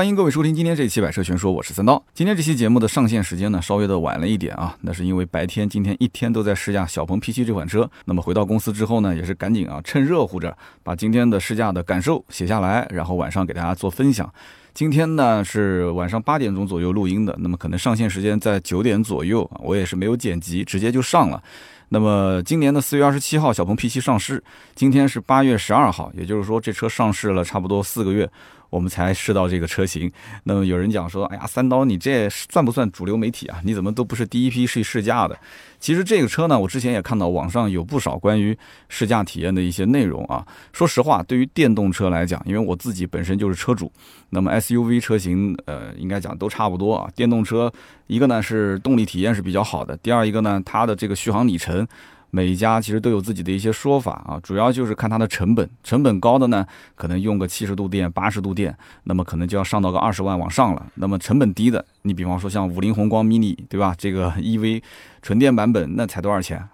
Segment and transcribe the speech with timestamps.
[0.00, 2.02] 欢迎各位收听今天这一期《百车全说》，我是三刀。
[2.14, 7.86] 今天这期节目的上线时间呢，稍微的晚了一点啊，那是因为白天今天一天都在试驾小鹏 P7 这款车。
[8.06, 14.32] 那么回到公司之后呢，也是赶紧啊，趁热乎着把今天的试驾的感受写下来，然后晚上给大家做分享。
[14.72, 21.42] 今天呢是晚上八点钟左右录音的，那么可能上线时间在九点左右啊，我也是没有剪辑，直接就上了。
[21.90, 24.42] 那么今年的四月二十七号，小鹏 P7 上市，
[24.74, 28.30] 今天是八月十二号，也就是说这车上市了差不多四个月。
[28.70, 30.10] 我们才试到这个车型。
[30.44, 33.60] 那么有人讲说：“哎呀，三刀，你这算不算主流媒体啊？
[33.64, 35.38] 你怎么都不是第一批试试驾的？”
[35.78, 38.56] 其实这个车呢，我之前也看到网上有不少关于
[38.88, 40.46] 试驾体验的一些内容啊。
[40.72, 43.90] 说实话，对于电动车来讲，因为我自己本身就是车主，
[44.28, 47.10] 那么 SUV 车型，呃，应该讲都差不多啊。
[47.16, 47.72] 电动车
[48.06, 51.86] 一个呢是动力体验是比较好的，第二一个呢，它的这个续航里程。
[52.30, 60.86] 每一家其实都有自己的一些说法啊，主要就是看它的成本，成本高的呢，可能用个七十度电、八十度电，那么可能就要上到个二十万往上了。
[60.94, 63.94] 那么成本低的，你比方说像五菱宏光 mini，对吧？
[63.98, 64.82] 这个 EV。
[65.22, 66.66] 纯电版本那才多少钱？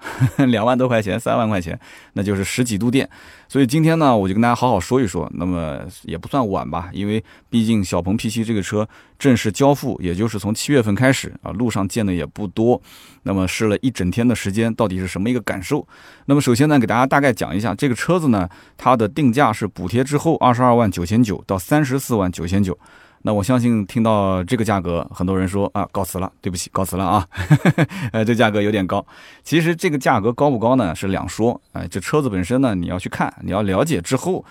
[0.46, 1.76] 两万多块钱，三万块钱，
[2.12, 3.10] 那就是十几度电。
[3.48, 5.30] 所以今天呢，我就跟大家好好说一说。
[5.34, 8.88] 那么也不算晚吧，因为毕竟小鹏 P7 这个车
[9.18, 12.80] 正式交付，也就是从七月份开始啊，路上见的也不多。
[13.22, 15.86] 那么试了一整天的时间，到底是什么一个感受？
[16.26, 22.78] 那么首先呢，给大家大概讲一下这个车子呢，它的定价是补贴之后二十二万九千九到三十四万九千九。
[23.26, 27.26] 那我相信听到这个价格，很多人说啊，告辞了，对不起，告辞了啊，
[28.12, 29.04] 呃，这价格有点高。
[29.42, 31.60] 其实这个价格高不高呢，是两说。
[31.72, 34.44] 哎，这车子本身呢，你要去看，你要了解之后。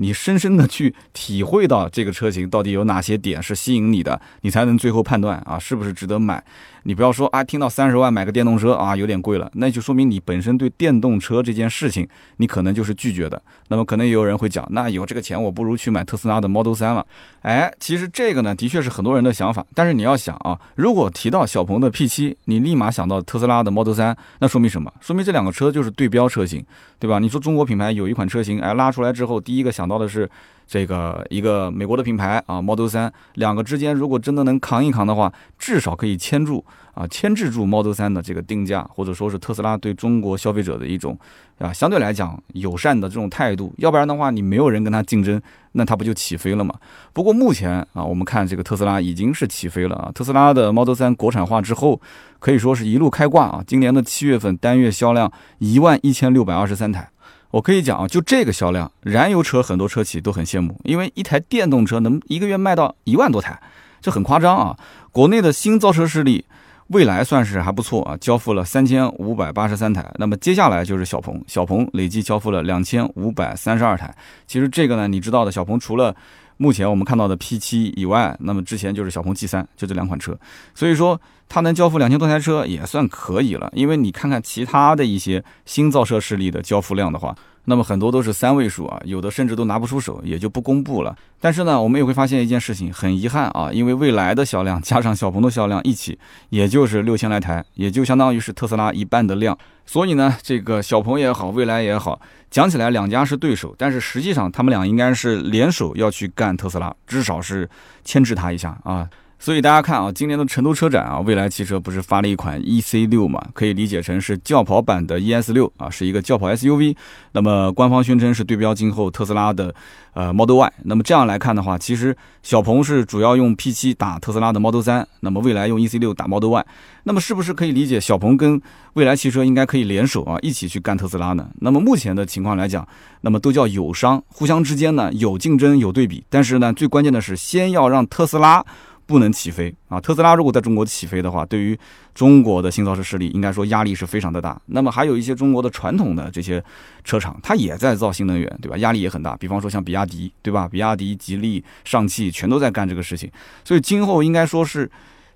[0.00, 6.40] 你深深的去体会到这个车型到底有哪些点是吸引你的，你才能最后判断啊是不是值得买。
[6.82, 13.42] 你不要说啊，听到三十万买个电动车啊有点贵了，那就说明你本身对电动车这件事情你可能就是拒绝的。
[13.66, 17.04] 那么可能也有人会讲，那有这个钱我不如去买特斯拉的 Model 3了。
[17.42, 24.92] 哎，其实这个呢的确是很多人的想法，但是你要想啊，如果提到小鹏的 P7，你立马想到特斯拉的 Model 3，那说明什么？
[25.00, 26.64] 说明这两个车就是对标车型，
[27.00, 27.18] 对吧？
[27.18, 29.88] 你说中国品牌有一款车型，哎拉出来之后，第一个想。
[29.88, 30.28] 到的是
[30.68, 36.62] 这个一个美国的品牌啊，Model 3，两个之间如果真的能扛一扛的话，至少可以牵住
[36.92, 41.18] 啊，牵制住 Model 3的这个定价，或者说是特斯拉对中国消费者的一种
[41.56, 43.72] 啊相对来讲友善的这种态度。
[43.78, 45.40] 要不然的话，你没有人跟他竞争，
[45.72, 46.74] 那他不就起飞了吗？
[47.14, 51.98] 不过目前啊，我们看这个特斯拉已经是起飞了啊，特斯拉的 Model 3国产化之后，
[52.38, 57.08] 可以说是一路开挂啊，今年的七月份单月销量一万一千六百二十三台。
[57.50, 63.58] 我可以讲啊，就这个销量，燃油车很多车企都很羡慕，因为一台电动车能一个月卖到一万多台，
[64.00, 64.76] 这很夸张啊。
[65.10, 66.44] 国内的新造车势力，
[66.88, 70.06] 未来算是还不错啊，交付了三千五百八十三台。
[70.18, 74.14] 那么接下来就是小鹏，小鹏累计交付了两千五百三十二台。
[74.46, 76.14] 其实这个呢，你知道的，小鹏除了
[76.58, 80.38] 目前我们看到的 P7 以外，那么之前就是小鹏 G3，就这两款车。
[80.74, 87.34] 所以说它能交付两千多台车也算可以了，因为你看看其他的一些新造车势力的交付量的话。
[87.68, 91.14] 那么很多都是三位数啊，有的甚至都拿不出手，也就不公布了。
[91.38, 96.18] 但是呢，我们也会发现一件事情，很遗憾啊，因为未来的销量加上小鹏的销量一起，
[96.48, 99.56] 也就是六千来台，也就相当于是特斯拉一半的量。
[99.84, 102.18] 所以呢，这个小鹏也好，未来也好，
[102.50, 107.68] 讲起来两家是对手，但是实际上他们俩应该是联手要去干特斯拉，至少是
[108.02, 109.08] 牵制他一下啊。
[109.40, 113.40] 所以大家看啊，今年的成都车展啊，蔚来汽车不是发了一款 E C 六嘛？
[113.54, 116.96] 可以理解成是轿跑版的 E S 六啊，是一个轿跑 S U V。
[117.32, 119.72] 那么官方宣称是对标今后特斯拉的
[120.12, 120.72] 呃 Model Y。
[120.82, 126.66] 那么这样来看的话，其实小鹏是主要用 P 七打特斯拉的 Model 三，那么蔚来用 E C 六打 Model Y。
[127.04, 128.60] 那么是不是可以理解小鹏跟
[128.94, 131.48] 蔚来汽车应该可以联手啊，一起去干特斯拉呢？
[131.60, 132.86] 那么目前的情况来讲，
[133.20, 138.64] 那么都叫友商，互相之间呢有竞争有对比，但是呢最关键的是先要让特斯拉。
[139.08, 139.98] 不能起飞啊！
[139.98, 141.76] 特斯拉如果在中国起飞的话，对于
[142.14, 144.60] 中国的新造车势力，应该说压力是非常的大。
[144.66, 146.62] 那么还有一些中国的传统的这些
[147.02, 148.76] 车厂，它也在造新能源，对吧？
[148.76, 149.34] 压力也很大。
[149.36, 150.68] 比方说像比亚迪，对吧？
[150.68, 153.30] 比亚迪、吉利、上汽全都在干这个事情，
[153.64, 154.88] 所以今后应该说是。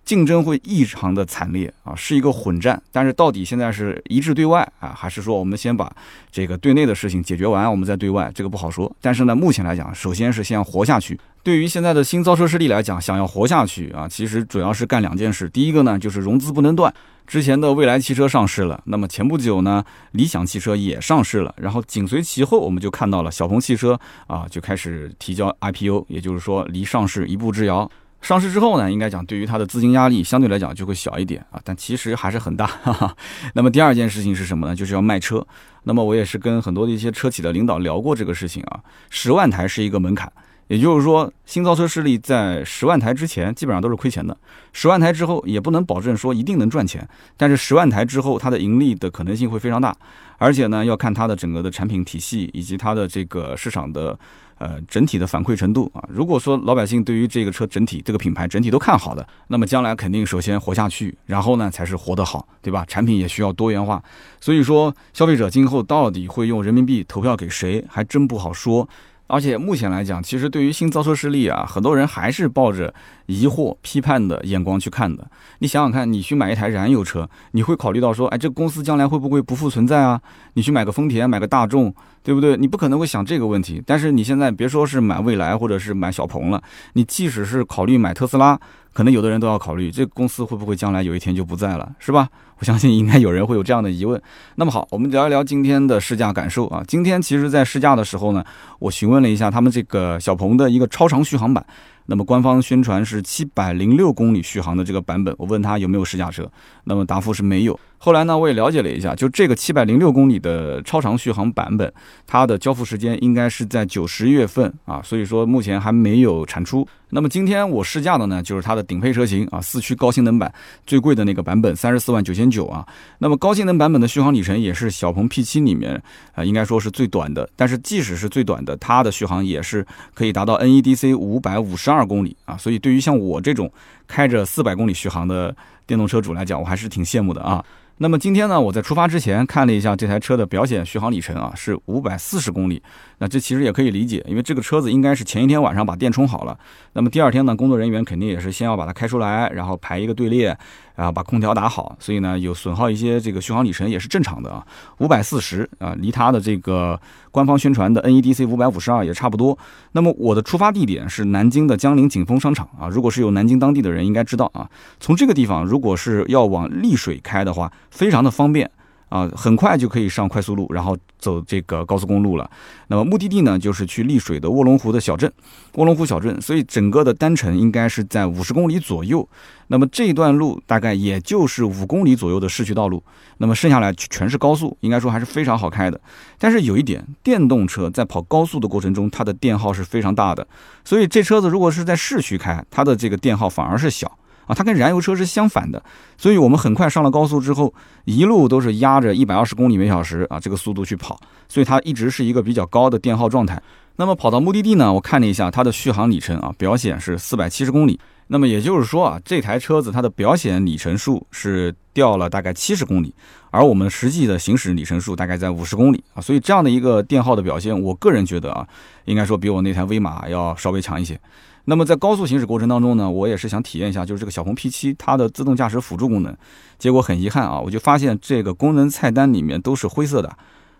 [0.05, 2.81] 竞争会异常的惨烈啊，是一个混战。
[2.91, 5.91] 但是到底现在是一致对外啊，还是说我们先把
[6.31, 8.95] 这个对内的事情解决完，我们再对外，这个不好说。
[9.01, 11.19] 但是呢，目前来讲，首先是先要活下去。
[11.45, 15.49] 对于现在的新造车势力来讲，想要活下去啊，其实主要是干两件事。
[15.49, 16.93] 第一个呢，就是融资不能断。
[17.27, 27.91] 之前的蔚来汽车上市了，那么前不久呢，理想汽车也上市了，然后紧随其后，我们就看到了小鹏汽车啊，就开始提交 IPO，也就是说离上市一步之遥。
[28.23, 32.67] 上市之后呢，应该讲对于它的资金压力相对来讲就会小一点啊，但其实还是很大。
[32.67, 33.17] 哈哈。
[33.55, 34.75] 那么第二件事情是什么呢？
[34.75, 35.45] 就是要卖车。
[35.83, 38.81] 那么我也是跟很多的一些车企的领导聊过这个事情啊，
[39.11, 40.33] 十万台是一个门槛。
[40.69, 44.35] 也就是说，新造车势力在十万台之前基本上都是亏钱的，
[44.73, 49.95] 十万台之后也不能保证说一定能赚钱，但是十万台之后它的盈利的可能性会非常大，
[50.39, 54.19] 而且呢要看它的整个的产品体系以及它的这个市场的
[54.59, 56.03] 呃整体的反馈程度啊。
[56.09, 62.85] 如果说老百姓对于这个车整体这个品牌整体都看好的，那么将来肯定首先活下去，然后呢才是活得好，对吧？
[62.87, 64.03] 产品也需要多元化，
[64.41, 68.89] 所以说消费者今后到底会用人民币投票给谁，还真不好说。
[69.32, 72.93] 而且目前来讲，其实对于新造车势力啊，很多人还是抱着
[73.25, 75.26] 疑惑、批判的眼光去看的。
[75.61, 80.20] 你想想看，你去买一台燃油车，你会考虑到说，哎，这公司将来会不会不复存在啊？
[80.52, 82.58] 你去买个丰田、买个大众，对不对？
[82.58, 83.82] 你不可能会想这个问题。
[83.87, 86.62] 但是你现在别说是买蔚来或者是买小鹏了，
[86.93, 88.61] 你即使是考虑买特斯拉。
[88.93, 92.29] 可能有的人都要考虑，这公司会不会将来有一天就不在了，是吧？
[92.59, 94.21] 我相信应该有人会有这样的疑问。
[94.56, 96.83] 那么好，我们聊一聊今天的试驾感受啊。
[96.87, 98.44] 今天其实，在试驾的时候呢，
[98.79, 101.65] 我询问了一下他们这个小鹏的一个超长续航版。
[102.06, 106.50] 那么官方宣传是七百零六公里续航的这个版本，我问他有没有试驾车，
[106.85, 107.79] 那么答复是没有。
[108.05, 111.93] 后来呢，我也了解了一下，就这个七百零六公里的超长续航版本，
[112.27, 116.85] 它的交付时间应该是在九十月份啊，所以说目前还没有产出。
[117.11, 120.53] 那么今天我试驾的呢，就是它的顶配车型啊，四驱高性能版
[120.85, 122.85] 最贵的那个版本，三十四万九千九啊。
[123.19, 126.03] 那么高性能版本的续航里程也是小鹏 P7 里面
[126.35, 127.49] 啊，应该说是最短的。
[127.55, 132.57] 但是即使是最短的，它的续航也是可以达到 NEDC 五百五十二公里啊。
[132.57, 133.73] 所以对于像我这种
[134.09, 135.55] 开着四百公里续航的
[135.93, 137.62] 电动车主来讲，我还是挺羡慕的啊。
[137.99, 142.83] 那么今天呢，我在出发之前看了一下这台车的表显续航里程啊，是五百四十公里。
[143.19, 146.59] 那这其实也可以理解，因为这个车子应该是前一天晚上把电充好了。
[146.94, 150.56] 那么第二天呢，工作人员肯定也是先要把它开出来，然后排一个队列，
[150.97, 151.94] 然后把空调打好。
[152.00, 154.67] 所以呢，有损耗一些这个续航里程也是正常的啊。
[154.99, 156.99] 五百四十啊，离它的这个
[157.32, 159.58] 官方宣传的 NEDC 五百五十二也差不多。
[159.90, 162.87] 那么我的出发地点是南京的江宁景峰商场啊。
[162.87, 164.70] 如果是有南京当地的人应该知道啊，
[165.00, 168.70] 从这个地方如果是要往丽水开的话，非常的方便。
[169.12, 172.50] 啊，很快就可以上快速路，然后走这个高速公路了。
[172.87, 175.31] 那么目的地呢，就是去丽水的卧龙湖的小镇，
[175.75, 176.41] 卧龙湖小镇。
[176.41, 179.29] 所以整个的单程应该是在五十公里左右。
[179.67, 183.05] 那么这一段路大概也就是五公里左右的市区道路。
[183.37, 186.00] 那么剩下来全是高速，应该说还是非常好开的。
[186.38, 190.47] 但是有一点，电动车在跑高速的过程中，它的电耗是非常大的。
[190.87, 194.19] 所以这车子如果是在市区开，它的这个电耗反而是小。
[194.55, 195.83] 它跟燃油车是相反的，
[196.17, 197.73] 所以我们很快上了高速之后，
[198.05, 203.61] 一路都是压着一百二十公里每小时啊这个速度去跑，所以它一直是一个比较高的电耗状态。
[203.97, 208.01] 那么跑到目的地呢，我看了一下它的续航里程啊，表显是四百七十公里。
[208.29, 213.15] 那么也就是说啊，这台车子它的表显里程数是掉了大概七十公里，
[213.51, 218.67] 而我们实际的行驶里程数大概在五十公里啊，所以这样的一个电耗的表现，我个人觉得啊，
[219.05, 221.21] 应该说比我那台威马要稍微强一些。
[221.64, 226.37] 那么在高速行驶过程当中呢，我也是想体验一下，就是这个小鹏 P7 它的自动驾驶辅助功能。
[226.79, 230.31] 结果很遗憾啊，我就发现这个功能菜单里面都是灰色的。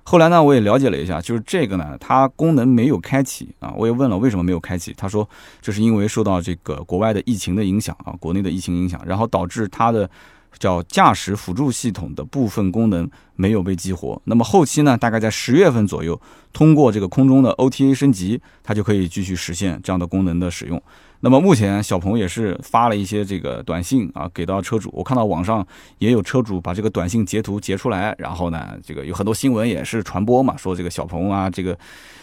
[0.03, 3.73] 后来呢，我也了解了一下，就是这个呢，它功能没有开启啊。
[3.77, 5.29] 我也问了为什么没有开启，他说
[5.61, 10.09] 这是因为受到这个国外的疫情的影响啊，国内的疫情影响，然后导致它的。
[10.59, 16.21] 叫驾驶辅助系统的部分功能没有被激活，那么后期呢，大概在十月份左右，
[16.53, 20.81] 通过这个空中的 OTA 升级，它就可以继续实现这样的功能的使用。
[21.25, 25.65] 那么目前小鹏也是发了一些这个短信啊，给到车主，我看到网上
[25.99, 31.79] 也有车主把这个短信截图截出来，然后呢，这个有很多新闻也是传播嘛，说这个小鹏啊，这个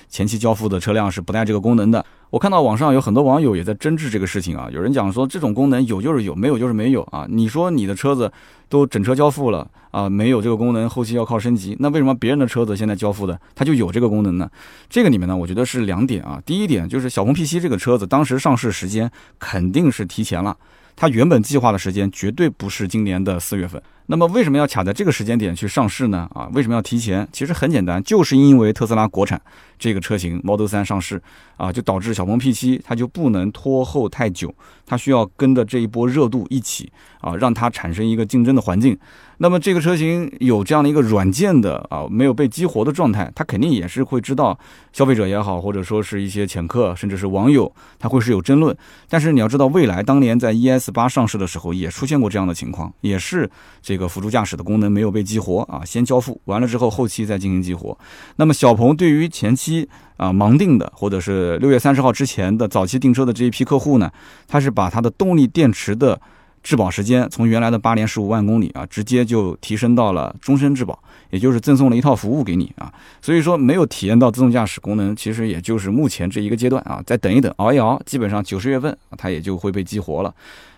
[0.10, 2.04] 前期交付的车辆是不带这个功能的。
[2.32, 7.26] 我看到网上有很多网友也在争执这个事情啊，有人讲说这种功能有就是有，没有就是没有啊。
[7.30, 8.32] 你说你的车子
[8.68, 14.50] 都整车交付了啊，没有这个功能，后期要靠升级，那为什么别人的车子现在交付的它就有这个功能呢？
[14.90, 16.40] 这个里面呢，我觉得是两点啊。
[16.46, 20.56] 第一点就是小鹏 P7 这个车子当时上市时间肯定是提前了，
[20.96, 23.82] 它原本计划的时间绝对不是今年的四月份。
[24.12, 26.28] 那么为什么要卡在这个时间点去上市呢？
[26.34, 27.28] 啊，为什么要提前？
[27.32, 29.40] 其实很简单，就是因为特斯拉国产
[29.78, 31.22] 这个车型 Model 3上市
[31.58, 34.52] 啊，就导致小鹏 P7 它就不能拖后太久，
[34.84, 38.98] 它需要跟着这一波热度一起啊，让它产生一个竞争的环境。
[39.42, 44.58] 那么这个车型有这样的一个软件的啊没有被激活的状态，它肯定也是会知道
[44.92, 48.76] 消费者也好，或者说是一些潜客，甚至是网友，他会是有争论。
[49.08, 53.50] 但是你要知道，未来当年在 ES 八上市的时候也出现过这样的情况，也是
[53.82, 57.96] 这个辅助驾驶的功能没有被激活啊，先交付完了之后，后期再进行激活。
[58.38, 59.88] 那么小鹏对于前期
[60.18, 64.10] 啊盲定的，或者是六月三十号之前的早期订车的这一批客户呢，
[64.48, 66.20] 它是把它的动力电池的。
[66.62, 72.94] 质保时间从原来的八年十五万公里啊，直接就提升到了终身质保，也就是赠送了一套服务给你啊。
[73.22, 80.34] 所以说没有体验到自动驾驶功能，其实也就是目前这一个阶段啊，再等一等，熬一熬，基本上九十月份它也就会被激活了。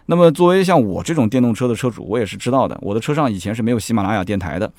[0.08, 4.72] 那么作为像我这种电动车的车主，我也是知道的，我的车上以前是没有喜马拉雅电台的。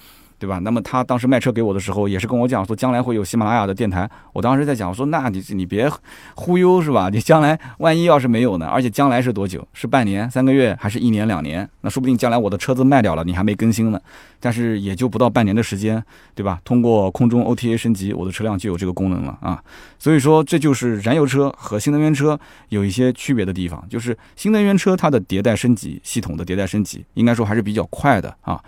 [0.42, 0.58] 对吧？
[0.58, 4.10] 那么他当时卖车给我的时候，也是跟我讲说，将来会有喜马拉雅的电台。
[4.32, 5.88] 我当时在讲说，那你你别
[6.34, 7.08] 忽悠是吧？
[7.12, 8.66] 你将来万一要是没有呢？
[8.66, 9.64] 而且将来是多久？
[9.72, 11.68] 是半年、三个月，还是一年、两年？
[11.82, 14.00] 那说不定将来我的车子卖掉了，你还没更新呢。
[14.40, 16.02] 但是也就不到半年的时间，
[16.34, 16.58] 对吧？
[16.64, 19.62] 通过空中 OTA 升级，我的车辆就有这个功能了啊。
[19.96, 22.36] 所以说，这就是燃油车和新能源车
[22.70, 28.60] 有一些区别的地方，就是新能源车它的迭代升级系统的迭代升级，应该说还是比较快的啊。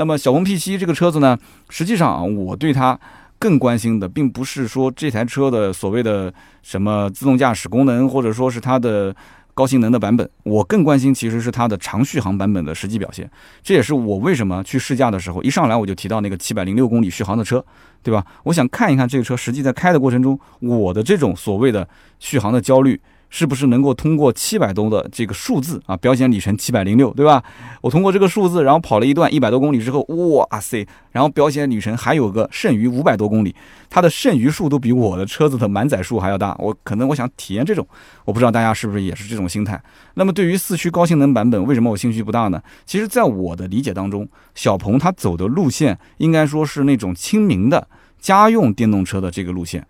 [0.00, 1.38] 那么小鹏 P7 这个车子呢，
[1.68, 2.98] 实际上啊，我对它
[3.38, 9.14] 更关心的，并不是说这台车的所谓的什么自动驾驶功能，或者说是它的
[9.52, 13.30] 高性能的版本，我更关心其实是它的长续航版本的实际表现。
[13.62, 17.62] 这也是我为什么去试驾的时候，一上来我就提到那个七百零六公里续航的车，
[18.02, 18.24] 对吧？
[18.44, 21.86] 我想看一看这个车实际在开的过程中，我的这种所谓的
[22.18, 22.98] 续航的焦虑。
[23.30, 27.42] 是不是能够通过七百多的这个数字啊，标显里程七百零六，对吧？
[27.80, 33.54] 我通过这个数字，然后跑了一段一百多公里之后，哇塞，然后标显里程还有个剩余五百多公里，
[33.88, 36.54] 它的剩余数都比我的车子的满载数还要大。
[36.58, 37.86] 我可能我想体验这种，
[38.24, 39.80] 我不知道大家是不是也是这种心态。
[40.14, 42.60] 那么对于四驱高性能版本，为什么我兴趣不大呢？
[42.84, 47.86] 其实，在我的理解当中，小鹏它走的路线应该说是那种亲民的
[48.18, 49.86] 家用电动车的这个路线。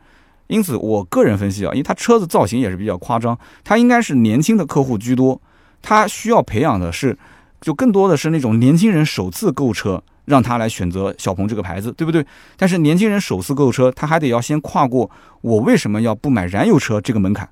[0.50, 5.40] 因此，我个人分析啊，因为它车子造型也是比较夸张，它应该是年轻的客户居多，
[5.80, 7.16] 它需要培养的是，
[7.60, 12.26] 就更多的是那种年轻人首次购车，让他来选择小鹏这个牌子，对不对？
[12.56, 15.08] 但是年轻人首次购车，他还得要先跨过
[15.40, 17.48] 我为什么要不买燃油车这个门槛。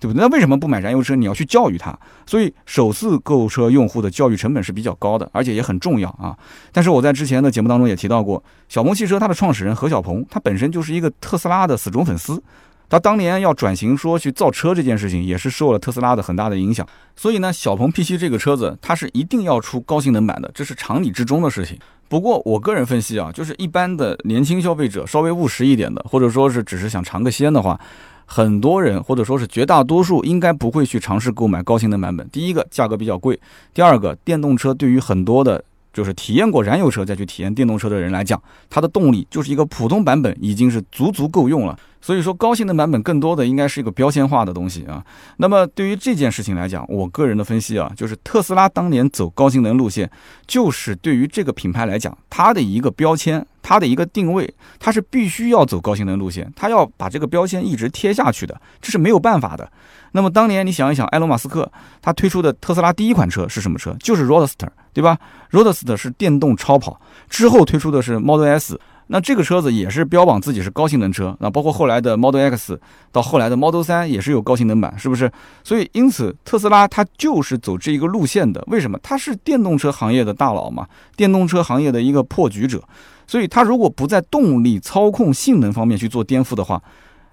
[0.00, 0.20] 对不对？
[0.20, 1.14] 那为什么不买燃油车？
[1.14, 6.36] 你要去教育他，所以首次购车用户的教育成本是比较高的，而且也很重要啊。
[6.72, 12.42] 但是我在之前的节目当中也提到过，小鹏汽车它的创始人何小鹏，他本身就是一个特斯拉的死忠粉丝，
[12.88, 16.86] 他当年要转型说去造车这件事情，也是受了特斯拉的很大的影响。
[17.14, 21.78] 所以呢，小鹏 P7 这个车子它是一定要出高性能版的，这是常理之中的事情。
[22.10, 27.80] 不过我个人分析啊，就是一般的年轻消费者，稍微务实一点的，或者说是只是想尝个鲜的话。
[28.26, 32.28] 很多人或者说是绝大多数应该不会去尝试购买高性能版本。
[32.30, 33.36] 第一个，价格比较贵；
[33.72, 35.64] 第二个，电动车对于很多的。
[35.92, 41.78] 就是体验过燃油车再去体验电动车的人来讲，它的动力就是一个普通版本已经是足足够用了。
[42.02, 45.04] 所以说高性能版本更多的应该是一个标签化的东西啊。
[45.36, 50.10] 那么对于这件事情来讲，我个人的分析啊，就是特斯拉当年走高性能路线，
[50.46, 59.70] 就是对于这个品牌来讲，它的一个标签，它的一个定位，它是必须要走高性能路线，它要把这个标签一直贴下去的，这是没有办法的。
[60.12, 61.70] 那么当年你想一想，埃隆·马斯克
[62.02, 63.94] 他推出的特斯拉第一款车是什么车？
[64.00, 65.18] 就是 Roadster，对吧
[65.50, 71.36] ？Roadster 是电动超跑，之后推出的是 Model S，那这个车子也是标榜自己是高性能车。
[71.40, 72.80] 那包括后来的 Model X，
[73.12, 75.30] 到后来的 Model 三也是有高性能版，是不是？
[75.62, 78.62] 所以因此特斯拉它就是走这一个路线的。
[78.66, 78.98] 为什么？
[79.02, 80.86] 它是电动车行业的大佬嘛，
[81.16, 82.82] 电动车行业的一个破局者。
[83.26, 86.82] 所以它如果不在动力、操控、性能方面去做颠覆的话，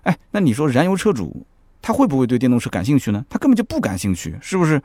[0.03, 1.43] 哎，那你说燃油车主？
[1.81, 3.23] 他会不会对电动车感兴趣呢？
[3.29, 4.81] 他根本就不感兴趣，是不是？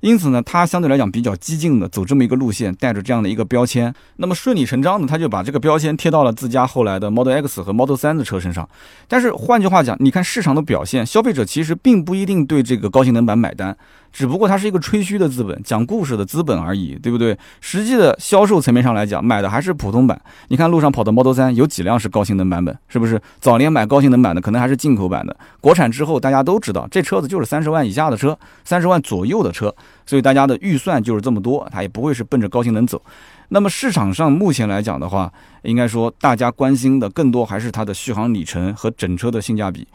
[0.00, 8.68] 因此呢，他相对来讲比较激进的走这么一个路线，带着这样的一个标签，那么顺理成章的，他就把这个标签贴到了自家后来的 Model X 和 Model 3的车身上。
[9.08, 13.74] 但是换句话讲，你看市场的表现，消费者其实并不一定对这个高性能版买单。
[14.14, 17.36] 只不过它是一个吹嘘的资本，讲故事的资本而已，对不对？
[17.60, 20.18] 实际的销售层面上来讲，买的还是普通版。
[20.46, 22.78] 你看路上跑的 Model 3有几辆是高性能版本？
[22.86, 23.20] 是不是？
[23.40, 29.74] 早年买高性能版的可能还是进口版的，国产之后大家都知道，这车子就是三十万以下的车，三十万左右的车，
[30.06, 33.02] 所以大家的预算就是这么多，它也不会是奔着高性能走。
[33.48, 39.88] 那么市场上目前来讲的话，应该说大家关心的更多还是它的续航里程和整车的性价比。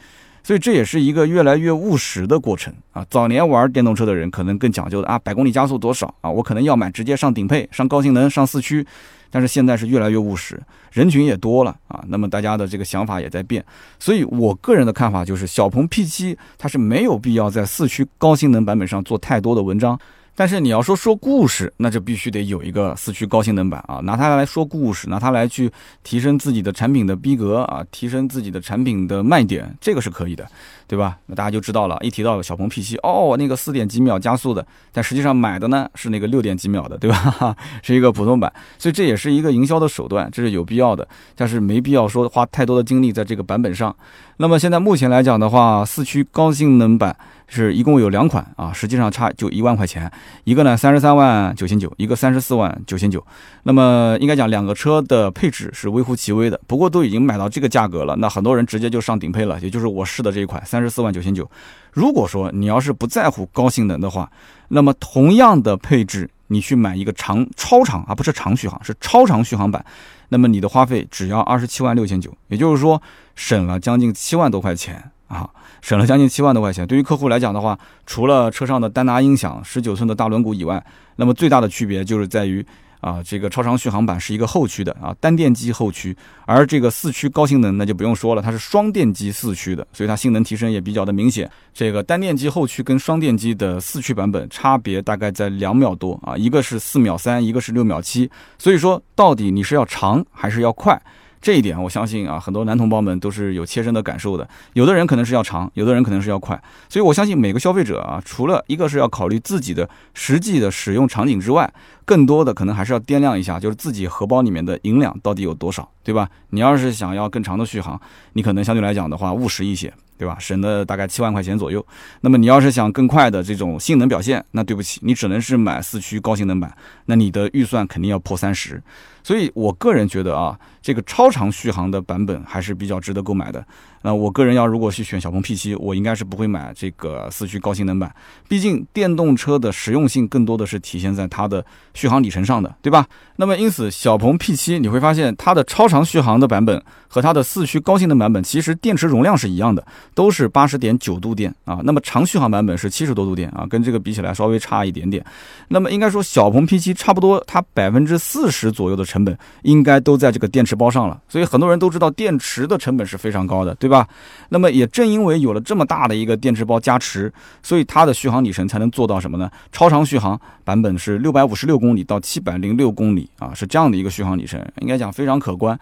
[0.43, 3.05] 所以这也是一个越来越务实的过程啊！
[3.09, 6.29] 早年玩电动车的人可能更讲究的啊，百公里加速多少啊？
[6.29, 8.85] 我可能要买直接上顶配、上高性能、上四驱。
[9.31, 10.59] 但是现在是越来越务实，
[10.91, 13.63] 人群也多了啊，那么大家的这个想法也在变。
[13.99, 19.99] 所以我个人的看法就是，小鹏 P7 它是没有必要在四驱高性能版本上做太多的文章。
[20.35, 25.69] 但是你要说说故事，那就必须得有一个四驱高性能版啊，拿它来说故事，拿它来去
[26.03, 30.47] 提升自己的产品的逼格啊，提升自己的产品的卖点，这个是可以的，
[30.87, 31.17] 对吧？
[31.25, 37.55] 那大家就知道了，一提到小鹏 P7，哦，那个四点几秒加速的，但实际上买的呢是那个六点几秒的，对吧？
[37.83, 41.05] 是一个普通版，所以这也是一个营销的手段，这是有必要的，
[41.35, 43.93] 但是没必要说花太多的精力在这个版本上。
[44.37, 47.15] 那么现在目前来讲的话，四驱高性能版。
[47.49, 50.09] 是一共有两款啊，实际上差就一万块钱，
[50.43, 53.25] 一个呢三十三万九千九，一个三十四万九千九。
[53.63, 61.49] 那么应该讲两个车的配置是微乎其微的，不过都已经买到这个价格了，那很多人直接就上顶配了，也就是我试的这一款三十四万九千九。
[61.91, 64.31] 如果说你要是不在乎高性能的话，
[64.67, 69.83] 那么同样的配置，你去买一个长超长啊，不是长续航，是超长续航版，
[70.29, 73.01] 那么你的花费只要二十七万六千九，也就是说
[73.35, 75.49] 省了将近七万多块钱啊。
[75.81, 82.65] 省了将近七万多块钱，对于客户来讲的话，除了车上的丹拿音响、十九寸的大轮毂以外，那么最大的区别就是在于
[82.99, 86.13] 啊，这个超长续航版是一个后驱的啊，单电机后驱，
[86.45, 91.49] 而这个四驱高性能那就不用说了，它是双电机四驱的，所以它性能提升也比较的明显。
[91.73, 101.01] 这个单电机后驱跟双电机的四驱版本差别大概在两秒多啊，一个是四秒三，一个是六秒七，所以说到底你是要长还是要快？
[101.41, 104.47] 这一点我相信啊，很多男同胞们都是有切身的感受的。
[104.73, 106.61] 有的人可能是要长，有的人可能是要快。
[106.89, 111.71] 所以我相信每个消费者啊，除了一个是要考虑自己的实际的使用场景之外，
[112.05, 116.29] 更多的可能还是要掂量一下，就是自己荷包里面的银两到底有多少，对吧？
[116.49, 117.99] 你要是想要更长的续航，
[118.33, 119.93] 你可能相对来讲的话务实一些。
[120.19, 120.35] 对吧？
[120.37, 121.85] 省的大概七万块钱左右。
[122.19, 126.75] 那么你要是想更快的这种性能表现，那对不起，你只能是买四驱高性能版。
[127.05, 128.83] 那你的预算肯定要破三十。
[129.23, 133.63] 所以我个人觉得啊，这个超长续航的版本还是比较值得购买的。
[134.01, 138.09] 那我个人要如果去选小鹏 P7，我应该是不会买这个四驱高性能版，
[138.47, 143.05] 毕竟电动车的实用性更多的是体现在它的续航里程上的，对吧？
[143.35, 149.85] 那么因此，小鹏 P7 你会发现它的超长续航的版本和它的四驱高性能版本其实电池容量是一样的，
[150.15, 151.81] 都是八十点九度电啊。
[151.83, 155.23] 那么长续航版本是七十多度电啊，跟这个比起来稍微差一点点。
[155.67, 161.21] 那么应该说小鹏 P7 差不多，它百分之四十左右的成本应该都在这个电池包上了。
[161.27, 163.89] 所以很多人都知道电池的成本是非常高的，对。
[163.89, 164.07] 吧？
[164.49, 169.49] 那么也正因为有了这么大的一个电池包加持，所以它的续航里程才能做到什么呢？
[169.71, 175.75] 超长续航版本是六百五十六公里到七百零六公里啊，是这样的一个续航里程，应该讲非常可观。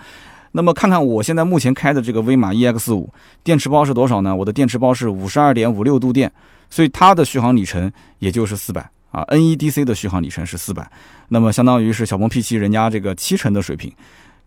[0.53, 3.11] 那么看看我现在目前开的这个威马 EX 五，
[3.43, 4.33] 电池包是多少呢？
[4.33, 6.31] 我的电池包是五十二点五六度电，
[6.69, 9.25] 所以它的续航里程也就是四百啊。
[9.29, 10.89] NEDC 的续航里程是四百，
[11.29, 13.91] 那么相当于是小鹏 P7 人家这个七成的水平。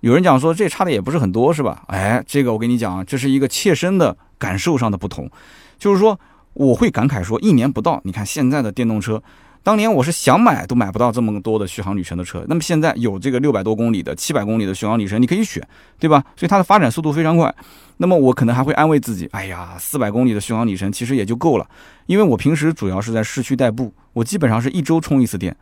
[0.01, 1.83] 有人讲说这差的也不是很多，是吧？
[1.89, 5.31] 哎，这个我跟你讲，这是一个切身的感受上的不同，
[5.79, 6.19] 就是说
[6.55, 9.23] 我会感慨说，一年不到，你看现在的电动车，
[9.63, 15.63] 当年我是想买都买不到这么多的续航里程的车，那么现在有这个六百多公里的、七百公里的续航里程，你可以选，
[15.99, 16.25] 对吧？
[16.35, 17.55] 所以它的发展速度非常快。
[17.99, 21.69] 那么我可能还会安慰自己，哎呀，四百公里的续航里程其实也就够了，
[22.07, 25.55] 因为我平时主要是在市区代步，我基本上是一周充一次电。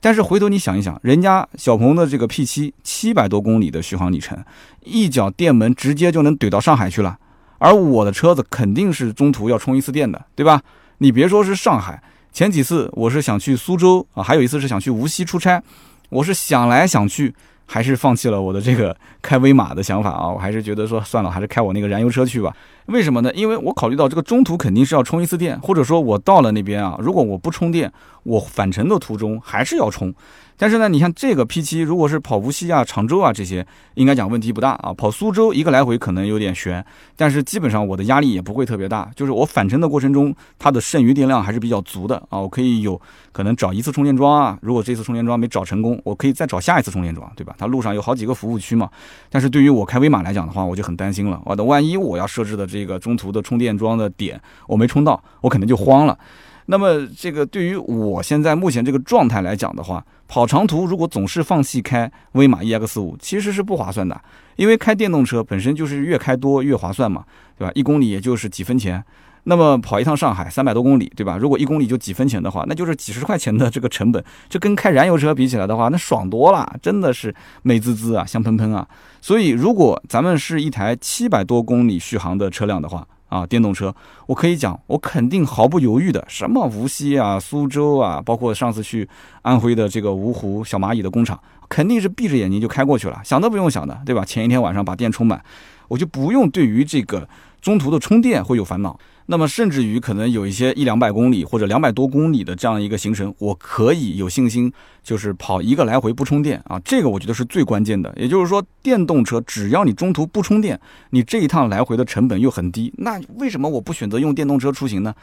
[0.00, 4.36] 但是回头你想一想，人家小鹏的这个 P7 七百多公里的续航里程，
[4.82, 7.16] 一脚电门直接就能怼到上海去了，
[7.58, 10.60] 而我的车子肯定是中途要充一次电的，对吧？
[10.98, 12.02] 你别说是上海，
[12.34, 15.62] 前几次我是想去苏州啊，还有一次是想去无锡出差，
[16.10, 17.34] 我是想来想去。
[17.66, 20.28] 还是放弃了我的这个开威马的想法啊！
[20.28, 22.54] 我还是觉得说算了，还是开我那个燃油车去吧。
[22.86, 23.32] 为什么呢？
[23.34, 27.90] 因为我考虑到这个中途肯定是要充一次电，或者说我到了那边啊，如果我不充电，
[28.24, 30.14] 我返程的途中还是要充。
[30.56, 34.94] 但是呢，你像这个 P7，如果是跑无锡啊、常州啊这些，应该讲问题不大啊。
[34.96, 36.84] 跑苏州一个来回可能有点悬，
[37.16, 39.10] 但是基本上我的压力也不会特别大。
[39.16, 42.38] 就是我返程的过程中，它的剩余电量还是比较足的啊。
[42.38, 43.00] 我可以有
[43.32, 47.56] 可能找一次充电桩啊，如果这次充电桩没找成功，我可以再找下一次充电桩，对吧？
[47.58, 48.88] 它路上有好几个服务区嘛。
[49.28, 51.42] 但是对于我开威马来讲的话，我就很担心了。
[51.44, 56.18] 我的万一我要设置的这个中途的充电桩的点我没充到，我可能就慌了。
[56.66, 64.20] 那么这个对于我现在目前这个状态来讲的话，跑长途如果总是放弃开威马 EX 五，其实是不划算的。
[64.56, 67.24] 因为开电动车本身就是越开多越划算嘛，
[67.56, 67.70] 对吧？
[67.76, 69.04] 一公里也就是几分钱。
[69.44, 71.36] 那么跑一趟上海三百多公里，对吧？
[71.36, 74.22] 如果一公里就几分钱的话，那就是几十块钱的这个成本。
[74.48, 78.86] 这跟开燃油车比起来的话，那爽多了，真的是美滋滋啊，香喷喷啊。
[79.20, 83.94] 所以如果咱们是一台七百多公里续航的车辆的话，啊，电动车，
[84.26, 89.08] 我可以讲，我肯定毫不犹豫的，什么无锡啊、苏州啊，包括上次去
[89.42, 94.24] 安徽的这个芜湖小蚂蚁的工厂，肯定是闭着眼睛就开过去了，想都不用想的，对吧？
[94.24, 95.42] 前一天晚上把电充满，
[95.88, 97.28] 我就不用对于这个
[97.64, 99.00] 中途的充电会有烦恼。
[99.24, 104.70] 那么甚至于可能有一些一两百公里或者两百多公里的这样一个行程，我可以有信心，
[105.02, 108.12] 就是跑一个来回不充电啊，这个我觉得是最关键的。
[108.18, 115.14] 也就是说，电动车只要你中途不充电，你这一趟来回的成本又很低，那为什么我不选择用电动车出行呢？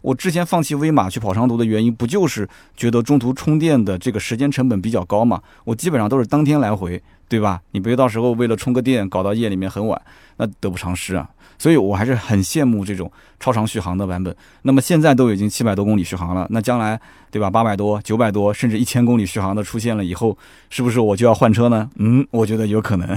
[0.00, 5.42] 我之前放弃威马去跑长途的原因，不就是觉得中途充电的这个时间成本比较高嘛？
[5.64, 7.02] 我基本上都是当天来回。
[7.28, 7.60] 对吧？
[7.70, 10.02] 你别到时候为了充个电搞到夜里面很晚，
[10.38, 11.30] 那得不偿失啊。
[11.60, 14.34] 所以我还是很羡慕这种超长续航的版本。
[14.62, 16.98] 那么现在都已经七百多公里续航了，那将来
[17.30, 17.50] 对吧？
[17.50, 20.36] 八百多、九百多，甚至一千公里续航的出现了以后，
[20.70, 21.90] 是不是我就要换车呢？
[21.96, 23.14] 嗯，我觉得有可能。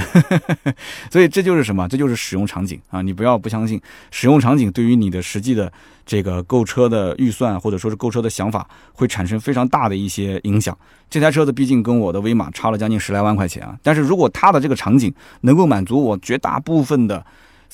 [1.09, 1.87] 所以这就是什么？
[1.87, 3.01] 这就是使用场景啊！
[3.01, 5.71] 你不要不相信，使用场景对于你的实际的
[6.05, 10.77] 这个购车的预算或者说是购车的想法，会产生非常大的一些影响。
[11.09, 17.25] 这台车子毕竟跟我的威马差了将近十来万块钱啊，但是如果它的这个场景能够满足我绝大部分的。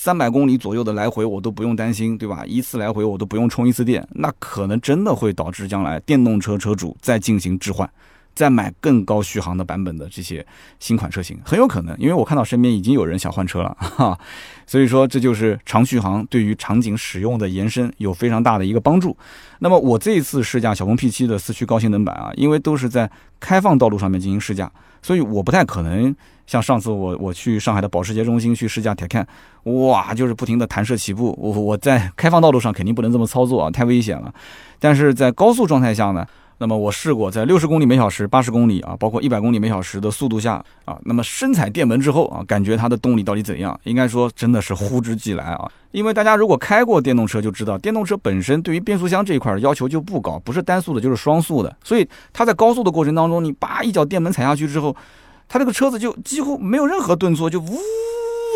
[0.02, 2.46] 三百公里左右的来回我都不用担心，对吧？
[2.46, 7.92] 一次来回我都不用充一次电，那可能真的会导致将来电动车车主再进行置换，
[8.36, 10.46] 再买更高续航的版本的这些
[10.80, 11.96] 新款车型，很有可能。
[11.98, 14.18] 因为我看到身边已经有人想换车了， 哈。
[14.66, 19.18] 所以说这就是长续航对于场景使用的延伸有非常大的一个帮助。
[19.60, 26.16] 那么我这一次试驾小鹏 P7 的四驱高性能版啊，因为都是在开放道路上面进行试驾，所以我不太可能。
[26.46, 29.24] 像上次我我去上海的保时捷中心去试驾 Taycan，
[29.66, 31.38] 哇，就是不停的弹射起步。
[31.40, 34.34] 我我在开放道路上肯定不能这么操作啊，太危险了。
[34.80, 36.26] 但是在高速状态下呢，
[36.60, 43.80] 那么我试过在六十公里每小时、八十公里啊，包括一百公里每小时的速度下啊，那么深踩电门之后啊，感觉它的动力到底怎样？
[43.86, 45.72] 应该说真的是呼之即来啊。
[45.92, 51.76] 因为大家如果开过电动车就知道，电动车本身对于变速箱这一块要求就不高，不是单速的，就是双速的。
[51.84, 54.96] 所以它在高速的过程当中，你叭一脚电门踩下去之后。
[55.52, 57.80] 它这个车子就几乎没有任何顿挫，就呜，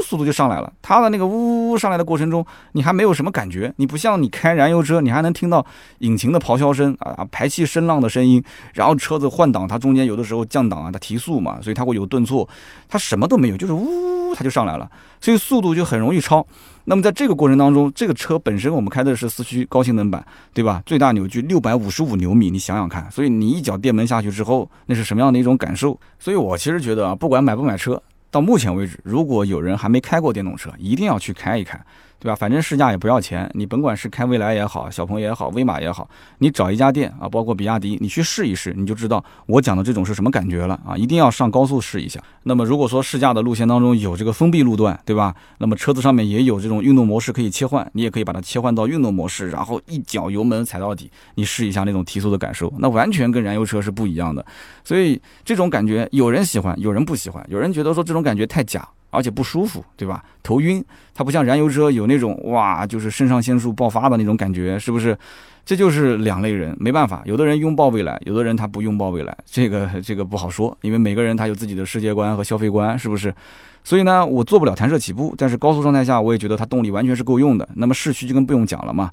[0.03, 0.71] 速度就上来了。
[0.81, 3.73] 它的那个呜呜呜上来的过程中，你还没有什么感觉。
[3.77, 5.65] 你不像你开燃油车，你还能听到
[5.99, 8.43] 引擎的咆哮声啊，排气声浪的声音。
[8.73, 12.47] 然后车子换挡，它中间有的时候降档啊，它提速嘛，所以它会有顿挫。
[12.89, 14.89] 它什么都没有，就是呜呜，它就上来了，
[15.21, 16.45] 所以速度就很容易超。
[16.85, 20.83] 那么在这个过程当中，这个车本身我们开的是四驱高性能版，对吧？
[20.85, 23.09] 最大扭矩六百五十五牛米，你想想看。
[23.09, 25.97] 所以你一脚电门下去之后，那是什么样的一种感受？
[26.19, 28.01] 所以我其实觉得啊，不管买不买车，
[28.33, 31.79] 到目前为止，如果有人还没开过电动车，一定要去开一开。
[32.23, 32.35] 对吧？
[32.35, 40.95] 反正试驾也不要钱，你甭管是开蔚来也好，小鹏也好，威马也好，你找一家店啊，包括比亚迪，你去试一试，你就知道我讲的这种是什么感觉了啊！
[40.95, 42.21] 一定要上高速试一下。
[42.43, 45.35] 那么如果说试驾的路线当中有这个封闭路段，对吧？
[45.57, 54.45] 那么车子上面也有这种运动模式可以切换，你也可以把它切换到运动模式，然后一脚油门踩到底，你试一下那种提速的感受，那完全跟燃油车是不一样的。
[54.85, 58.87] 所以这种感觉，有人喜欢，有人不喜欢，有人觉得说这种感觉太假。
[59.13, 60.23] 而且不舒服，对吧？
[60.41, 65.17] 头晕，它不像燃油车有那种哇，就是肾上腺素爆发的那种感觉，是不是？
[65.65, 73.33] 这就是两类人，没办法，有的人拥抱未来，有的人他不拥抱未来，这个这个不好说，因为每个人他有自己的世界观和消费观，是不是？
[73.81, 77.67] 所以呢，我做不了弹射起步，但是高速状态下，我也觉得它动力完全是够用的。
[77.75, 79.09] 那么市区就更不用讲了嘛。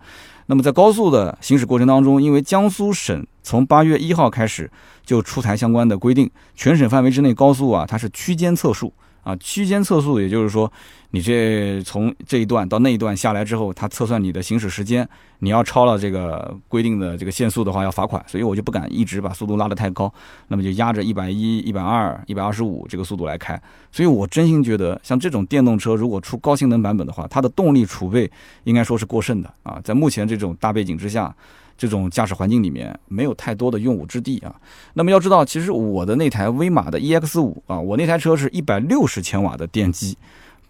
[0.47, 4.69] 那么在高速的行驶过程当中，因为江苏省从八月一号开始
[5.05, 8.93] 就出台相关的规定，全省范围之内高速啊，它是区间测速。
[9.23, 10.71] 啊，区间测速，也就是说，
[11.11, 15.07] 你这从这一段到那一段下来之后，它测算你的行驶时间，
[15.41, 18.25] 你要超了这个规定的这个限速的话，要罚款。
[18.27, 20.13] 所以我就不敢一直把速度拉得太高，
[20.49, 23.61] 那么就压着一百一、一百二、一百二十五这个速度来开。
[23.93, 28.31] 所以我真心觉得，像这种电动车如果出高性能版本的话，它的动力储备
[28.65, 29.81] 应该说是过剩的啊。
[29.85, 31.35] 在目前这种大背景之下。
[31.81, 34.55] 这种驾驶环境里面没有太多的用武之地啊。
[34.93, 40.19] 那么要知道，其实我的那台威马的 EX 五啊，我那台车是一百六十千瓦的电机，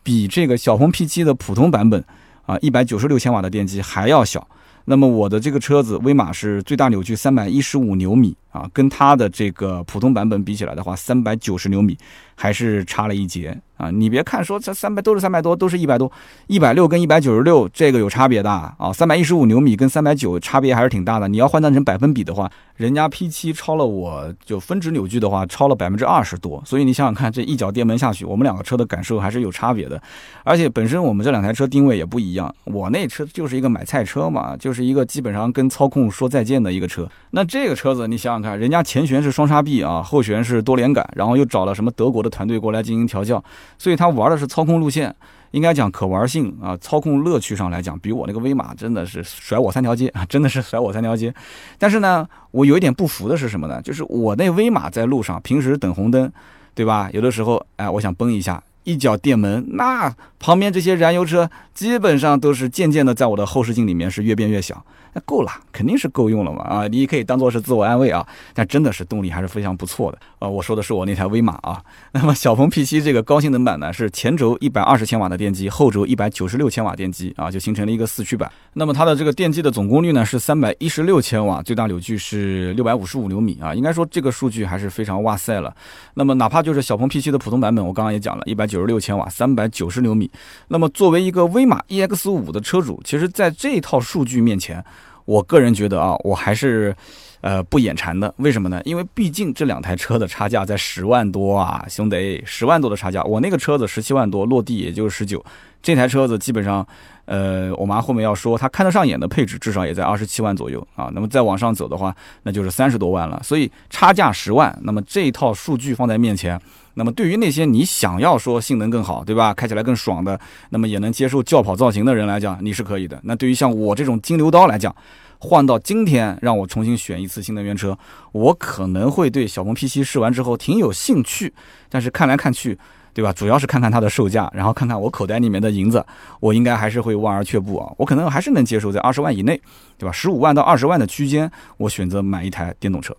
[0.05, 2.05] 比这个小鹏 P 七的普通版本
[2.46, 4.46] 啊一百九十六千瓦的电机还要小。
[4.85, 11.96] 那么我的这个车子威马是最大扭矩三百一十五牛米啊，跟它的这个普通版本比起来的话，三百九十牛米
[12.34, 13.90] 还是差了一截啊！
[13.90, 16.10] 你别看说这三百都是三百多，都是一百多，
[16.46, 21.28] 一百六跟一百九十六这个有差别的啊，三百一十五牛米跟三百九差别还是挺大的。
[21.28, 26.62] 你要换算成百分比的话，人家 P7 超了我就分值扭矩的话，超了百分之二十多。
[26.64, 30.00] 所以你想想看，这一脚电门下去，我们两个车的感受还是有差别的。
[30.44, 37.08] 而且本身我们这两台车定位也不一样，我那车就是一个买菜车嘛，就是一个基本上跟操控说再见的一个车。
[37.30, 43.42] 那这个车子你想想看，人家前悬是双叉臂啊，后悬是多连杆，然后又找了什么德国的团队过来进行调教，
[43.79, 45.14] 所以他玩的是操控路线。
[45.53, 51.35] 应该讲可玩性啊，操控乐趣上来讲，比我那个威马真的是甩我三条街啊， 真的是甩我三条街。
[51.76, 53.83] 但是呢，我有一点不服的是什么呢？
[53.83, 56.31] 就是我那威马在路上，平时等红灯，
[56.72, 57.11] 对吧？
[57.12, 64.85] 有的时候，哎，我想崩一下，一脚电门，那旁边这些燃油车基本上都是渐渐的在我的后视镜里面是越变越小。
[65.12, 66.87] 那够了，肯定是够用了嘛啊！
[66.87, 68.24] 你可以当做是自我安慰啊，
[68.55, 70.48] 但真的是动力还是非常不错的啊。
[70.48, 71.83] 我说的是我那台威马啊。
[72.14, 78.48] 那么小鹏 P7 这个高性能版呢，是前轴一百二十千瓦的电机，后轴一百九十六千瓦电机啊，就形成了一个四驱版。
[78.74, 83.74] 那么它的这个电机的总功率呢是三百一十六千瓦，最大扭矩是六百五十五牛米啊。
[83.74, 85.74] 应该说这个数据还是非常哇塞了。
[86.14, 90.30] 那么哪怕就是小鹏 P7 的普通版本，我刚刚也讲了，一百九十六千瓦，三百九十牛米。
[90.69, 94.85] 那么作为一个威马 EX 五的车主，其实在这套数据面前。
[95.27, 96.97] 我个人觉得啊，我还是，
[97.40, 98.35] 呃，不眼馋的。
[98.38, 98.81] 为什么呢？
[98.85, 103.23] 因为毕竟这两台车的差价在十万多啊，兄弟，十万多的差价。
[103.23, 105.45] 我那个车子十七万多，落地也就十九。
[105.81, 106.85] 这台车子基本上，
[107.27, 111.09] 呃，我妈后面要说，她看得上眼的配置至少也在二十七万左右啊。
[111.14, 113.40] 那么再往上走的话，那就是三十多万了。
[113.45, 116.61] 所以差价十万，那么这一套数据放在面前，
[117.00, 119.54] 那么对于那些你想要说性能更好，对吧？
[119.54, 123.18] 开起来更爽的，那么也能接受轿跑造型的人来讲，你是可以的。
[123.24, 124.94] 那对于像我这种金牛刀来讲，
[125.38, 127.98] 换到今天，让我重新选一次新能源车，
[128.32, 131.54] 我可能会对小鹏 P7 试完之后挺有兴趣，
[131.88, 132.78] 但是看来看去，
[133.14, 133.32] 对吧？
[133.32, 136.04] 主要是看看它的售价，然后看看我口袋里面的银子，
[136.40, 137.90] 我应该还是会望而却步啊。
[137.96, 139.58] 我可能还是能接受在二十万以内，
[139.96, 140.12] 对吧？
[140.12, 143.16] 十五万到二十万的区间，我选择买一台电动车。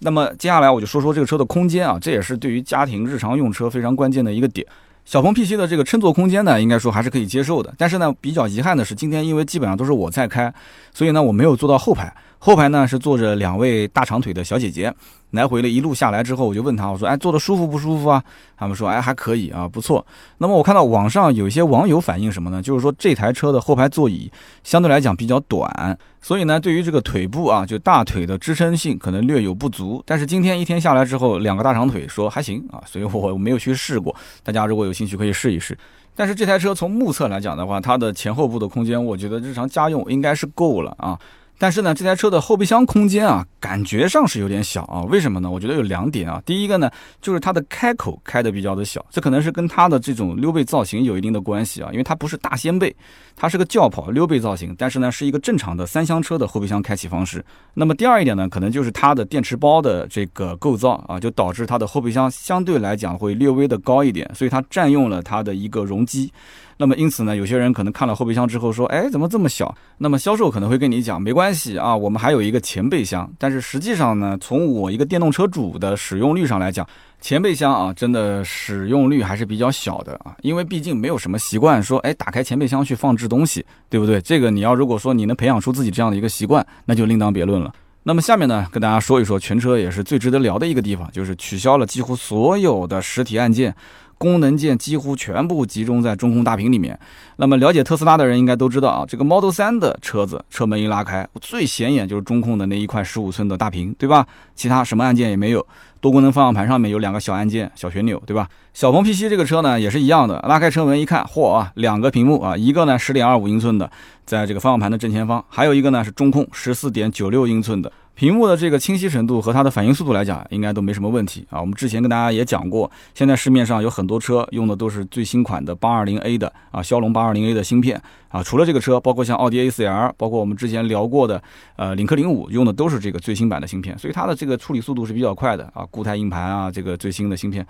[0.00, 4.66] 那么接下来我就说说这个车的空间啊，这也是对于家庭日常用车非常关键的一个点。
[5.10, 7.74] 小鹏 P7 的这个乘坐空间呢，应该说还是可以接受的。
[7.76, 10.54] 但是呢，比较遗憾的是，今天因为基本上都是我在开，
[10.94, 12.14] 所以呢，我没有坐到后排。
[12.42, 14.90] 后排呢是坐着两位大长腿的小姐姐，
[15.32, 18.22] 来回的一路下来之后，我就问她，我说，哎，坐的舒服不舒服啊？
[18.56, 20.06] 他们说，哎，还可以啊，不错。
[20.38, 22.62] 那么我看到网上有一些网友反映什么呢？
[22.62, 24.30] 就是说这台车的后排座椅
[24.62, 30.02] 相对来讲比较短，所以呢，对于这个腿部啊，就大腿的支撑性可能略有不足。
[30.06, 34.16] 但是今天一天下来之后，两个大长腿说还行啊，所以我没有去试过。
[34.42, 35.76] 大家如果有进去可以试一试。
[36.14, 41.18] 但是这台车从目测来讲的话，它的前后部的空间，我觉得日常家用应该是够了啊。
[41.60, 45.02] 但是呢，这台车的后备箱空间啊，感觉上是有点小啊。
[45.02, 45.50] 为什么呢？
[45.50, 46.42] 我觉得有两点啊。
[46.46, 51.90] 第一个呢，就是它的开口开的比较的小，这可能是跟它的这种溜背造型有一定的关系啊。
[51.92, 52.96] 因为它不是大掀背，
[53.36, 57.44] 它是个轿跑溜背造型，但是呢，是一个正常的三厢车的后备箱开启方式。
[57.74, 66.32] 那么第二一点呢，可能就是它的电池包的这个构造啊，就导致它的后备箱相对来讲会略微的高一点，所以它占用了它的一个容积。
[66.80, 69.76] 那么因此呢，有些人可能看了后备箱之后说，哎，怎么这么小？
[69.98, 73.30] 那么销售可能会跟你讲，没关系啊，我们还有一个前备箱。
[73.38, 76.88] 但是实际上呢，从我一个电动车主的使用率上来讲，
[77.20, 84.18] 前备箱啊，真的使用率还是比较小的啊，因为毕竟没有什么习惯说，哎，打开前备箱去放置东西，对不对？
[84.18, 87.70] 这个你要如果说你能培养出自己这样的一个习惯，那就另当别论了。
[88.04, 93.76] 那么下面呢，跟大家说一说全车也是最值得聊的一个地方，就是取消了几乎所有的实体按键。
[94.20, 96.98] 功能键几乎全部集中在中控大屏里面。
[97.36, 104.26] 那么了解特斯拉的人应该都知道啊，这个 Model 3的车子车门一拉开，最显眼就是中控的那一块十五寸的大屏，对吧？
[104.54, 105.66] 其他什么按键也没有。
[106.02, 108.46] 多功能方向盘上面有两个小按键、小旋钮，对吧？
[108.74, 113.90] 小鹏 P7 这个车呢也是一样的，拉开车门一看，嚯啊，两个屏幕啊，一个呢十点二五英寸的，
[114.26, 117.90] 在这个方向盘的正前方，还有一个呢是中控十四点九六英寸的。
[118.20, 121.58] 屏幕的这个清晰程度和它的反应速度来讲，应该都没什么问题啊。
[121.58, 128.42] 我们之前跟大家也讲过，现在市面上有很多车用的都是最新款的八二零 A 的啊，骁龙八二零 A 的芯片啊。
[128.42, 131.42] 除了这个车，包括像奥迪 A 四 L，包括我们之前聊过的
[131.76, 135.86] 呃领克零五，用的都是这个最新版的芯片，所以它的这个处理速度是比较快的啊。
[135.90, 137.66] 固态硬盘啊，这个最新的芯片。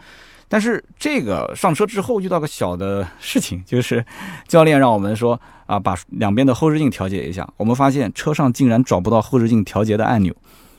[0.52, 4.04] 但是这个上车之后遇到个小的事情，就是
[4.48, 7.48] 教练让我们说啊，把两边的后视镜调节一下。
[7.56, 10.34] 我们发现车上竟然找不到后视镜调节的按钮，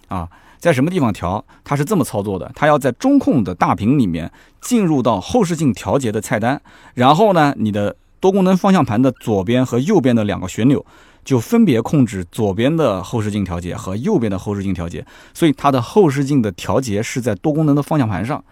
[0.09, 1.45] 啊，在什么地方调？
[1.63, 4.29] 它是这么操作的：它要在中控的大屏里面
[4.59, 6.61] 进入到后视镜调节的菜单，
[6.93, 10.85] 然后呢，你的多功能方向盘的左边和右边的两个旋钮
[11.23, 15.05] 就分别控制左边的后视镜调节和右边的后视镜调节。
[15.33, 18.43] 所以它的后视镜的调节是在多功能的方向盘上。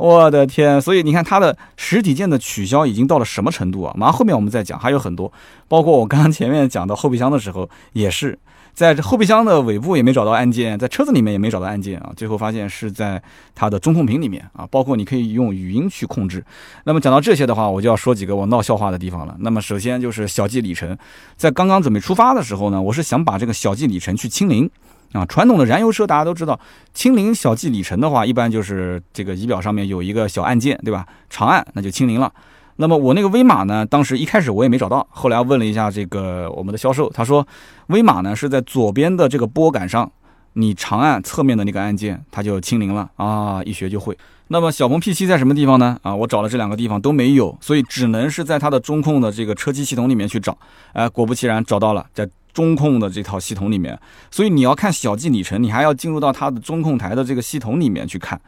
[0.00, 0.80] 我的天！
[0.80, 3.92] 所以你看它的实体键的取消已经到了什么程度啊？
[3.94, 5.30] 马上后面我们再讲，还有很多，
[5.68, 8.38] 包括我刚刚前面讲到后备箱的时候，也是
[8.72, 12.10] 在后备箱的尾部也没找到按键，在车子里面也没找到按键啊。
[12.16, 13.22] 最后发现是在
[13.54, 16.42] 它的中控屏里面啊，包括你可以用语音去控制。
[16.84, 19.36] 那么讲到这些的话，我就要说几个我闹笑话的地方了。
[19.40, 20.96] 那么首先就是小计里程，
[21.36, 24.70] 在刚刚准备出发的时候呢，我是想把这个小计里程去清零。
[25.12, 26.58] 啊，传统的燃油车大家都知道，
[26.94, 31.06] 清零小计里程的话，一般就是这个仪表上面有一个小按键，对吧？
[31.28, 32.32] 长按那就清零了。
[32.76, 37.46] 那么我那个威马呢，当时一开始我也没找到，后来问了一下这个我们的销售，他说
[37.88, 40.10] 威马呢是在左边的这个拨杆上
[40.54, 44.16] 你长按侧面的那个按键，它就清零了啊，一学就会。
[44.48, 45.96] 那么小鹏 P7 在什么地方呢？
[46.02, 50.56] 啊，我找了这两个地方都没有，所以只能是在它的中控的这个车机系统里面去找。
[50.92, 53.98] 哎，果不其然找到了，在中控的这套系统里面。
[54.30, 58.40] 所以你要看小计里程，你还要进入到它的中控台的这个系统里面去看，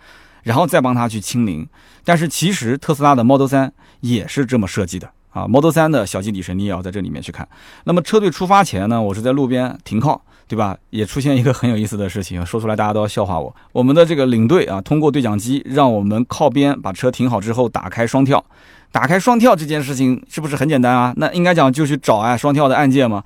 [0.43, 1.67] 然后再帮它去清零。
[2.05, 7.49] 但是其实特斯拉的 Model 三也是这么设计的啊，Model 三的小计里程你也要在这里面去看。
[7.85, 10.23] 那么车队出发前呢，我是在路边停靠。
[10.49, 10.77] 对吧？
[10.91, 13.57] 也出现一个很有意思的事情，说出来大家都要笑话我。
[13.71, 18.45] 我们的这个领队啊，通过对讲机让我们靠边把车停好之后，打开双跳。
[18.91, 21.15] 打开双跳这件事情是不是很简单啊？
[21.17, 23.25] 那应该讲就去找啊双跳的按键嘛。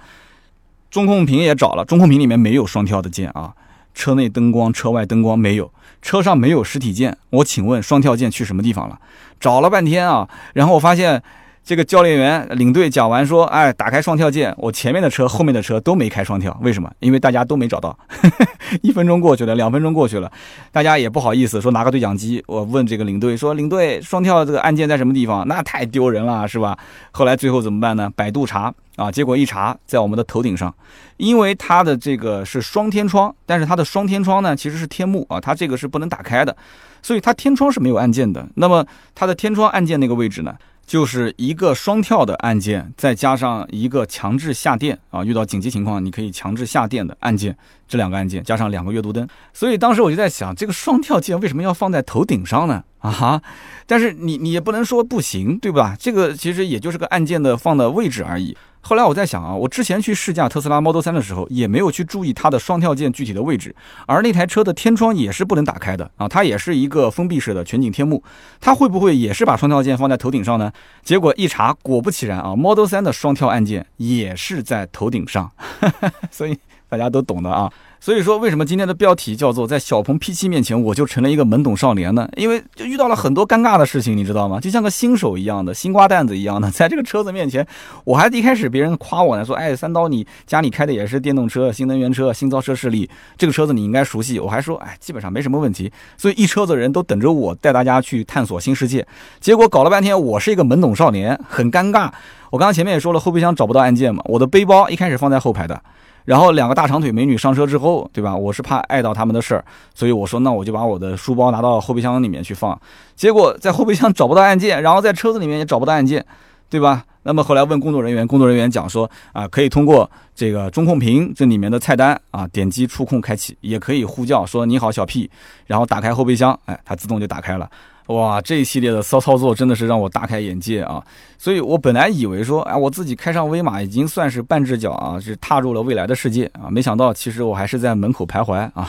[0.90, 3.55] 中控屏也找了，中控屏里面没有双跳的键啊。
[3.94, 5.72] 车内灯光、车外灯光没有，
[6.03, 7.16] 车上没有实体键。
[7.31, 8.99] 我请问双跳键去什么地方了？
[9.40, 11.22] 找了半天啊，然后我发现。
[11.67, 16.89] 这个教练员领队讲完说：“哎，打开双跳键，我前面的车、后面的车都没开双跳，为什么？
[17.01, 17.99] 因为大家都没找到。
[18.83, 20.31] 一分钟过去了，两分钟过去了，
[20.71, 25.45] 大家也不好意思说拿个对讲机，我问这个领队说：领队，双跳这个按键在什么地方？
[25.49, 26.79] 那太丢人了，是吧？
[27.11, 28.09] 后来最后怎么办呢？
[28.15, 30.73] 百度查啊，结果一查，在我们的头顶上，
[31.17, 36.57] 因为它的这个是双天窗，但是它的双天窗呢其实是天幕啊，它这个是不能打开的，
[37.03, 38.47] 所以它天窗是没有按键的。
[38.55, 40.55] 那么它的天窗按键那个位置呢？”
[40.87, 47.57] 就是一个双跳的按键，再加上一个强制下电啊，遇到紧急情况你可以强制下电的按键，
[47.88, 52.85] 这两个按键加上两个阅读灯，所以当时我就在想，这个双跳键为什么要放在头顶上呢？
[53.01, 53.42] 啊哈，
[53.87, 55.96] 但是你你也不能说不行，对吧？
[55.99, 58.57] 这个其实也就是个按键的放的位置而已。
[58.87, 63.75] 后来我在想啊，我之前去试驾特斯拉 Model 3的时候，也没有去注意它的双跳键具体的位置，
[64.07, 68.22] 而那台车的天窗也是不能打开的啊，它也是一个封闭式的全景天幕，
[68.61, 70.70] 它会不会也是把双跳键放在头顶上呢？
[71.03, 75.51] 结果一查，果不其然啊，Model 3的双跳按键也是在头顶上，
[76.31, 76.57] 所以
[76.88, 77.68] 大家都懂的啊。
[78.07, 82.29] 所以说，为什么今天的标题叫做在小鹏 P7 面前我就成了一个懵懂少年呢？
[82.37, 84.61] 因为就遇到了很多尴尬的事情，你知道吗？
[84.61, 87.66] 就像个新手一样的新瓜蛋子一样的，在这个车子面前，
[88.05, 94.38] 我还一开始别人夸我呢，说哎，三刀你家里开的也是电动车、新能源车、新造车势力，这个车子你应该熟悉。
[94.38, 95.90] 我还说哎，基本上没什么问题。
[96.16, 99.05] 所以一车子人都等着我带大家去探索新世界，
[99.40, 102.09] 结果搞了半天，我是一个懵懂少年，很尴尬。
[102.51, 105.83] 我刚刚前面也说了，后备箱找不到按键嘛，我的背包一开始放在后排的。
[106.27, 108.37] 然后两个大长腿美女上车之后，对吧？
[108.37, 112.79] 我是怕碍到他们的事儿，所以我说那我就把我的书包拿到后备箱里面去放。
[113.15, 116.23] 结果在后备箱找不到按键，然后在车子里面也找不到按键，
[116.69, 117.05] 对吧？
[117.23, 125.31] 那么后来问工作人员，工作人员讲说啊，可以通过这个中控屏这里面的菜单啊，点击触控开启，也可以呼叫说你好小 P，
[125.67, 127.71] 然后打开后备箱，哎，它自动就打开了。
[128.07, 131.03] 哇，这一系列的骚操作真的是让我大开眼界啊！
[131.38, 138.88] 所以我本来以为说，哎，我自己开上威马已经算是半只脚啊，是踏入了未来的世界啊，没想到其实我还是在门口徘徊啊！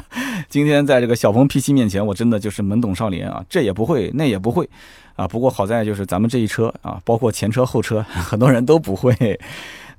[0.50, 4.68] 今天在这个小鹏 P7 面前，我真的就是懵懂少年啊，这也不会，那也不会
[5.16, 5.26] 啊。
[5.26, 9.14] 不过好在就是咱们这一车啊，包括前车后车， 很多人都不会。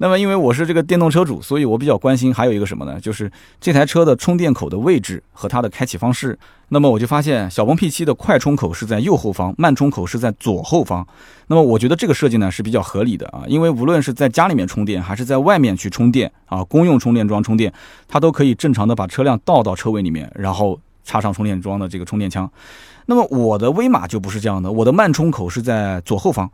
[0.02, 2.98] 那么，因为我是这个电动车主，所以我比较关心还有一个什么呢？
[3.02, 6.40] 就是这台车的充电口的位置和它的开启方式。
[6.70, 11.06] 那么我就发现，小鹏 P7 的快充口是在右后方，慢充口是在左后方。
[11.48, 17.74] 那么我觉得这个设计呢是比较合理的啊，因为无论是在家里面充电，还是在外面去充电啊，公用充电桩充电，
[18.08, 22.50] 它都可以正常的把车辆倒到车位里面，然后插上充电桩的这个充电枪。
[23.08, 26.50] 那么我的威马就不是这样的，我的慢充口是在左后方。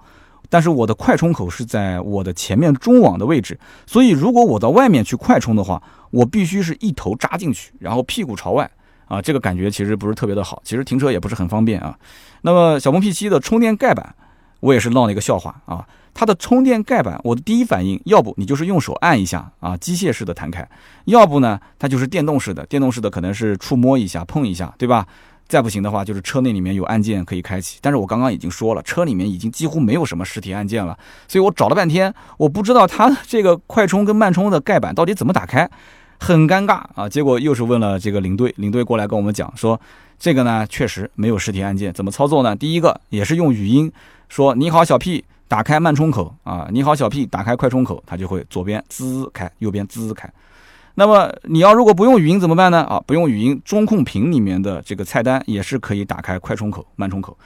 [0.49, 5.81] 但是我的快充口是在我的前面中网的位置，所以如果我到外面去快充的话，
[6.12, 8.69] 我必须是一头扎进去，然后屁股朝外
[9.08, 11.97] 啊，这个感觉其实不是特别的好，其实停车也不是很方便啊。
[12.41, 14.15] 那么小鹏 P7 的充电盖板，
[14.60, 20.67] 我也是闹了一个笑话啊，它的充电盖板，我的第一反应，要不你就是用手按一下啊，机械式的弹开，
[21.05, 25.05] 要不呢，它就是电动式的，电动式的可能是触摸一下、碰一下，对吧？
[25.47, 35.69] 再不行的话，就是车内里面有按键可以开启，但是我刚刚已经说了，车里面已经几乎没有什么实体按键了，所以我找了半天，我不知道它这个快充跟慢充的盖板到底怎么打开，
[36.19, 37.08] 很尴尬啊。
[37.08, 39.79] 结果又是问了这个领队，领队过来跟我们讲说，
[40.17, 42.55] 这个呢确实没有实体按键，怎么操作呢？
[42.55, 43.91] 第一个也是用语音
[44.29, 50.27] 说你好小 P，打开慢充口啊，你好小 P，打开快充口，它就会左边滋开，右边滋开。
[50.97, 52.84] 那么你要如果不用语音怎么办呢？
[52.86, 57.38] 啊，不用语音，中控屏里面的这个菜单也是可以打开快充口、慢充口。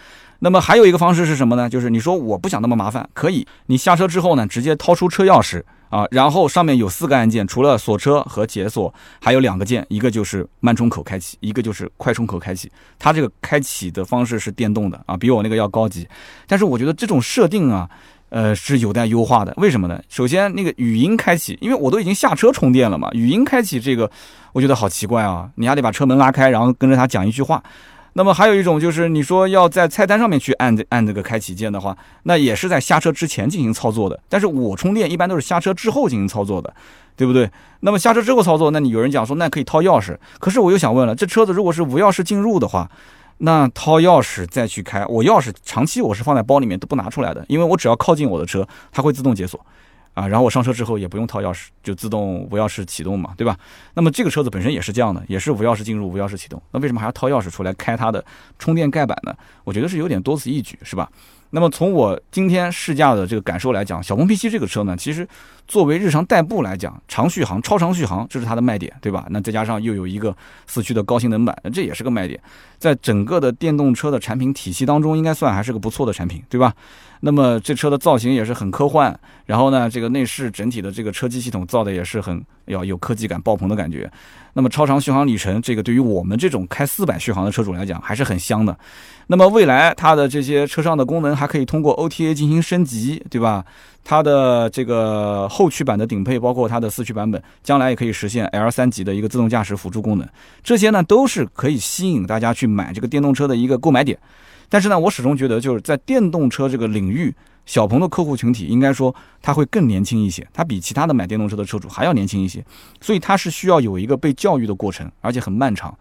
[0.41, 1.67] 那么还有一个方式是什么呢？
[1.67, 12.71] 就是你说我不想那么麻烦，可以，你下车之后呢，直接掏出车钥匙啊，然后上面有四个按键，除了锁车和解锁，还有两个键，一个就是慢充口开启，一个就是快充口开启。
[12.99, 16.07] 它这个开启的方式是电动的啊，比我那个要高级。
[16.47, 17.89] 但是我觉得这种设定啊。
[18.30, 19.54] 呃，是有待优化的。
[19.58, 20.02] 为什么呢？
[20.08, 24.10] 首先，那个语音开启，因为我都已经下车充电了嘛，语音开启这个，
[24.54, 25.50] 我觉得好奇怪啊！
[25.56, 27.62] 你还得把车门拉开，然后跟着他讲一句话。
[28.13, 34.20] 那么还有一种就是，你说要在菜单上面去按按这个开启键的话，那也是在下车之前进行操作的。
[34.28, 36.73] 但是我充电一般都是下车之后进行操作的，
[37.15, 37.50] 对不对？
[37.82, 42.90] 那么下车之后操作，那你有人讲说那可以掏钥匙，可是我又想问了，这车子如果是无钥匙进入的话？
[43.40, 49.60] 那掏钥匙再去开，我钥匙长期我是放在包里面都不拿出来的，因为我只要靠近我的车，它会自动解锁，
[50.13, 53.58] 啊，然后我上车之后也不用掏钥匙，就自动无钥匙启动嘛，对吧？
[53.94, 58.23] 那么这个车子本身也是这样的，也是无钥匙进入、无钥匙启动，那为什么还要掏钥匙出来开它的
[58.58, 59.33] 充电盖板呢？
[59.63, 61.10] 我觉得是有点多此一举，是吧？
[61.52, 65.27] 那么从我今天试驾的这个感受来讲，小鹏 P7 这个车呢，其实
[65.70, 69.28] 作为日常代步来讲，长续航、超长续航，这是它的卖点，对吧？
[69.30, 72.42] 那再加上又有一个四驱的高性能版，这也是个卖点，
[72.80, 76.74] 在整个的电动车的产品体系当中，应该算还是个不错的产品，对吧？
[77.22, 79.15] 那么这车的造型也是很科幻，
[79.46, 84.10] 然后呢，这个内饰整体的这个车机系统造的也是很要有科技感爆棚的感觉。
[84.54, 88.76] 那么超长续航里程，这个对于我们这种开四百续航的车主来讲还是很香的。
[89.28, 93.63] 那么未来它的这些车上的功能还可以通过 OTA 进行升级，对吧？
[94.04, 100.25] 它的这个后驱版的顶配，包括它的四驱版本，将来也可以实现 L 三级的一个自动驾驶辅助功能。
[100.63, 104.17] 这些呢都是可以吸引大家去买这个电动车的一个购买点。
[104.69, 107.35] 但是呢，我始终觉得就是在电动车这个领域，
[107.65, 112.63] 小鹏的客户群体应该说他会更年轻一些，他比其他的买电动车的车主还要年轻一些，
[113.01, 115.93] 所以他是需要有一个被教育的过程，而且很漫长。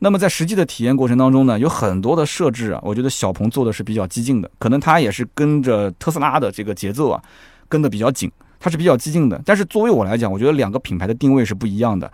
[0.00, 7.22] 那么在实际的体验过程当中呢，有很多的设置啊，我觉得小鹏做的是比较激进的，可能它也是跟着特斯拉的这个节奏啊，
[7.68, 9.40] 跟得比较紧，它是比较激进的。
[9.44, 12.10] 但是作为我来讲，我觉得两个品牌的定位是不一样的。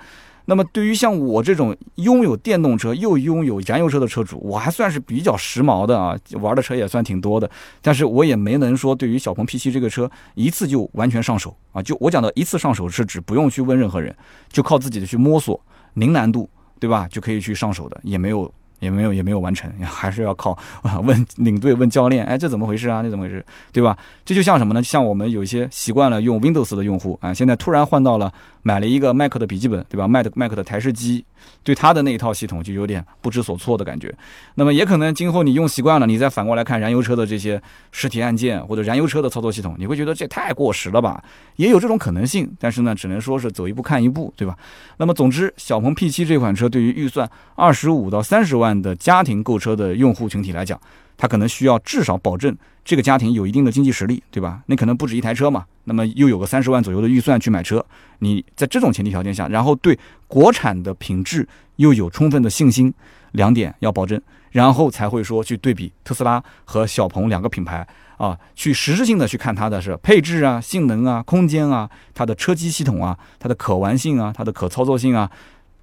[0.47, 7.49] 那么对于像我这种拥有电动车又拥有燃油车的车主，我还算是比较时髦的啊，玩的车也算挺多的。
[7.81, 11.81] 但是我也没能说对于小鹏 P7 这个车一次就完全上手啊。
[11.81, 14.13] 就我讲的一次上手是指不用去问任何人，
[14.51, 15.59] 就靠自己的去摸索，
[15.95, 17.07] 零难度，对吧？
[17.09, 18.53] 就可以去上手的，也没有。
[18.83, 20.59] 也没有也没有完成，还是要靠
[21.05, 23.01] 问领队问教练，哎，这怎么回事啊？
[23.01, 23.45] 那怎么回事？
[23.73, 23.97] 对吧？
[24.25, 24.83] 这就像什么呢？
[24.83, 31.25] 像我们有一些习惯了用 Windows 的用户啊，现在突然换到了买了一个 Mac 的笔记本，对吧？Mac Mac 的台式机。
[31.63, 34.13] 对它的那一套系统就有点不知所措的感觉，
[34.55, 41.23] 那么也可能今后你用习惯了，你再反过来看燃油车的这些实体按键或者燃油车的操作系统，你会觉得这太过时了吧？
[41.57, 44.57] 也有这种可能性，但是呢，只能说是走一步看一步，对吧？
[44.97, 50.81] 那么总之，小鹏 P7 这款车对于预算二十五到三十万的家庭购车的用户群体来讲，
[51.23, 52.53] 他可能需要至少保证
[52.85, 54.61] 这个家庭有一定的经济实力，对吧？
[54.67, 55.65] 那可能不止一台车嘛。
[55.85, 57.85] 那么又有个三十万左右的预算去买车，
[58.19, 59.97] 你在这种前提条件下，然后对
[60.27, 61.47] 国产的品质
[61.77, 62.93] 又有充分的信心，
[63.33, 64.21] 两点要保证，
[64.51, 75.31] 然后才会说去对比特斯拉和小鹏两个品牌啊，去实质性的去看它的是配置啊、性能啊、空间啊、它的车机系统啊、它的可玩性啊、它的可操作性啊，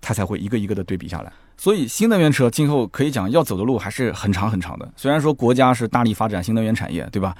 [0.01, 1.31] 它才会一个一个的对比下来。
[1.57, 4.89] 所以新能源车今后可以讲要走的路还是很长很长的。
[4.95, 7.35] 虽然说国家是大力发展新能源产业，对吧？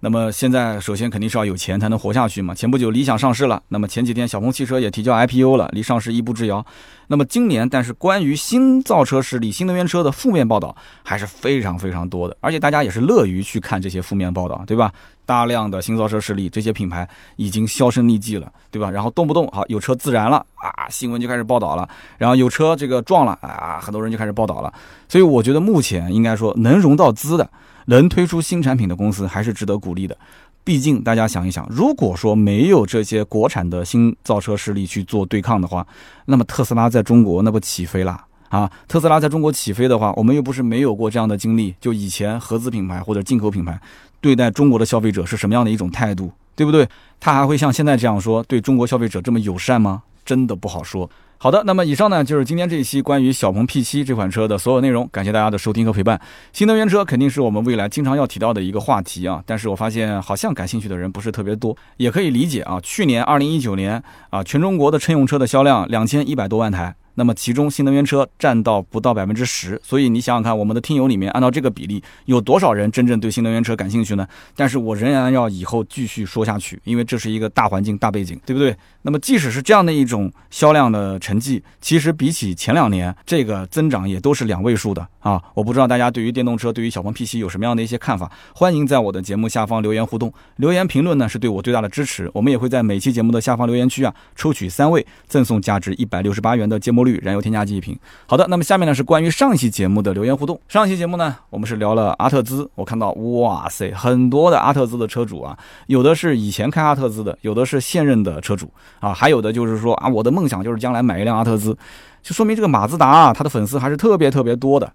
[0.00, 2.54] 那么现在首先肯定是要有钱才能活下去嘛。
[2.54, 6.64] 前不久理想上市了，那么前几天小鹏汽车也提交 IPO 了，离上市一步之遥。
[7.08, 14.92] 那么今年，但是关于新造车势力、新能源车的负面报道还是非常非常多的，而且大家也是乐于去看这些负面报道，对吧？
[15.26, 18.90] 大量的新造车势力，这些品牌已经销声匿迹了，对吧？
[18.90, 21.86] 然后动不动好有车自燃了啊，新闻就开始报道了；
[22.18, 24.72] 然后有车这个撞了啊，很多人就开始报道了。
[25.08, 27.50] 所以我觉得目前应该说能融到资的。
[27.88, 30.16] 能推出新产品的公司还是值得鼓励的，
[30.62, 35.86] 毕竟大家想一想，如果说没有这些国产的新造车势力去做对抗的话，
[36.26, 38.70] 那么特斯拉在中国那不起飞了啊？
[38.86, 43.80] 特斯拉在中国起飞的话，我们又不是没有过这样的经历，就以前合资品牌或者进口品牌
[44.20, 46.86] 对待中国的消费者是什么样的一种态度，对不对？
[47.18, 50.02] 他还会像现在这样说对中国消费者这么友善吗？
[50.26, 51.08] 真的不好说。
[51.40, 56.20] 好的，那么以上呢就是今天这一期关于小鹏 P7 这款车的所有内容，感谢大家的收听和陪伴。
[56.52, 62.80] 新能源车肯定是我们未来经常要提到的一个话题啊，但是我发现好像感兴趣的人不是特别多，也可以理解啊。
[62.82, 66.92] 去年二零一九年啊，全中国的乘用车的销量两千一百多万台。
[67.18, 74.24] 那么其中新能源车占到不到百分之十，所以你想想看，我们的听友里面按照这个比例，有多少人真正对新能源车感兴趣呢？
[74.54, 78.76] 但是我仍然要以后继续说下去，因为这是一个大环境、大背景，对不对？
[79.02, 85.42] 那么即使是这样的一种销量的成绩，其实比起前两年，这个增长也都是两位数的啊！
[85.54, 88.30] 我不知道大家对于电动车、对于小鹏 P7 有什么样的一些看法？
[88.54, 92.30] 欢迎在我的节目下方留言互动，留言评论呢是对我最大的支持。
[92.32, 97.98] 我们也会在每期节目的下方留言区啊，抽取三位赠送价值一百六十八元的芥末燃油添加剂一瓶。
[98.26, 100.60] 好的，那么下面呢是关于上期节目的留言互动。
[100.68, 105.56] 上期节目呢，我们是聊了阿特兹，我看到哇塞，很多的阿特兹的车主啊，
[105.86, 111.76] 有的是以前开阿特兹的，有的是现任的车主啊，还有的就是说啊，我的梦想就是将来买一辆阿特兹，
[112.22, 114.92] 就说明这个马自达啊，它的粉丝还是特别特别多的。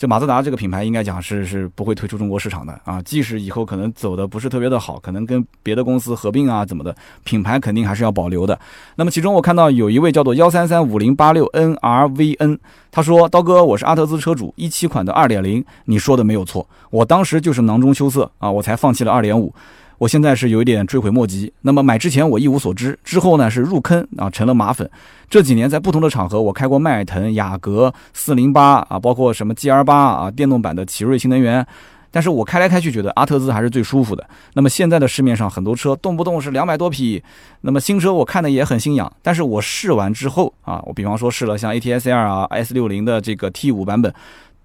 [0.00, 3.02] 就马自达这个品牌，应该讲是是不会退出中国市场的啊。
[3.02, 8.58] 即使以后可能走的不是特别的好，可能跟别的公司合并啊怎么的，品牌肯定还是要保留的。
[8.96, 12.58] 那么其中我看到有一位叫做幺三三五零八六 N R V N，
[12.90, 19.54] 他说：刀哥，我是阿特兹车主，一七款的二点零，你说的没有错，我当时就是囊中羞涩啊，我才放弃了二点五。
[20.00, 21.52] 我现在是有一点追悔莫及。
[21.60, 24.90] 那么买之前我一无所知，之后呢是入坑啊，成了马粉。
[25.28, 31.66] 这几年在不同的场合，我开过迈腾、雅阁、四零八啊，包括什么 G R 八啊，电动版的奇瑞新能源。
[32.10, 34.26] 但是我开来开去，觉得阿特兹还是最舒服的。
[34.54, 37.22] 那么现在的市面上很多车动不动是两百多匹，
[37.60, 39.12] 那么新车我看的也很心痒。
[39.22, 44.12] 但是我试完之后啊，我比方说试了像 A T S L 啊、S 六零的这个 T 五版本。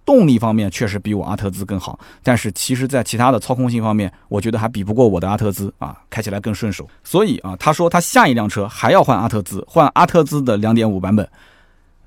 [0.05, 6.87] 动力方面确实比我阿特兹更好，但是其实，在其他的操控性方面，我觉得还比不过我的阿特兹啊，开起来更顺手。
[7.03, 11.27] 所以啊，他说他下一辆车还要换阿特兹，换阿特兹的2.5版本。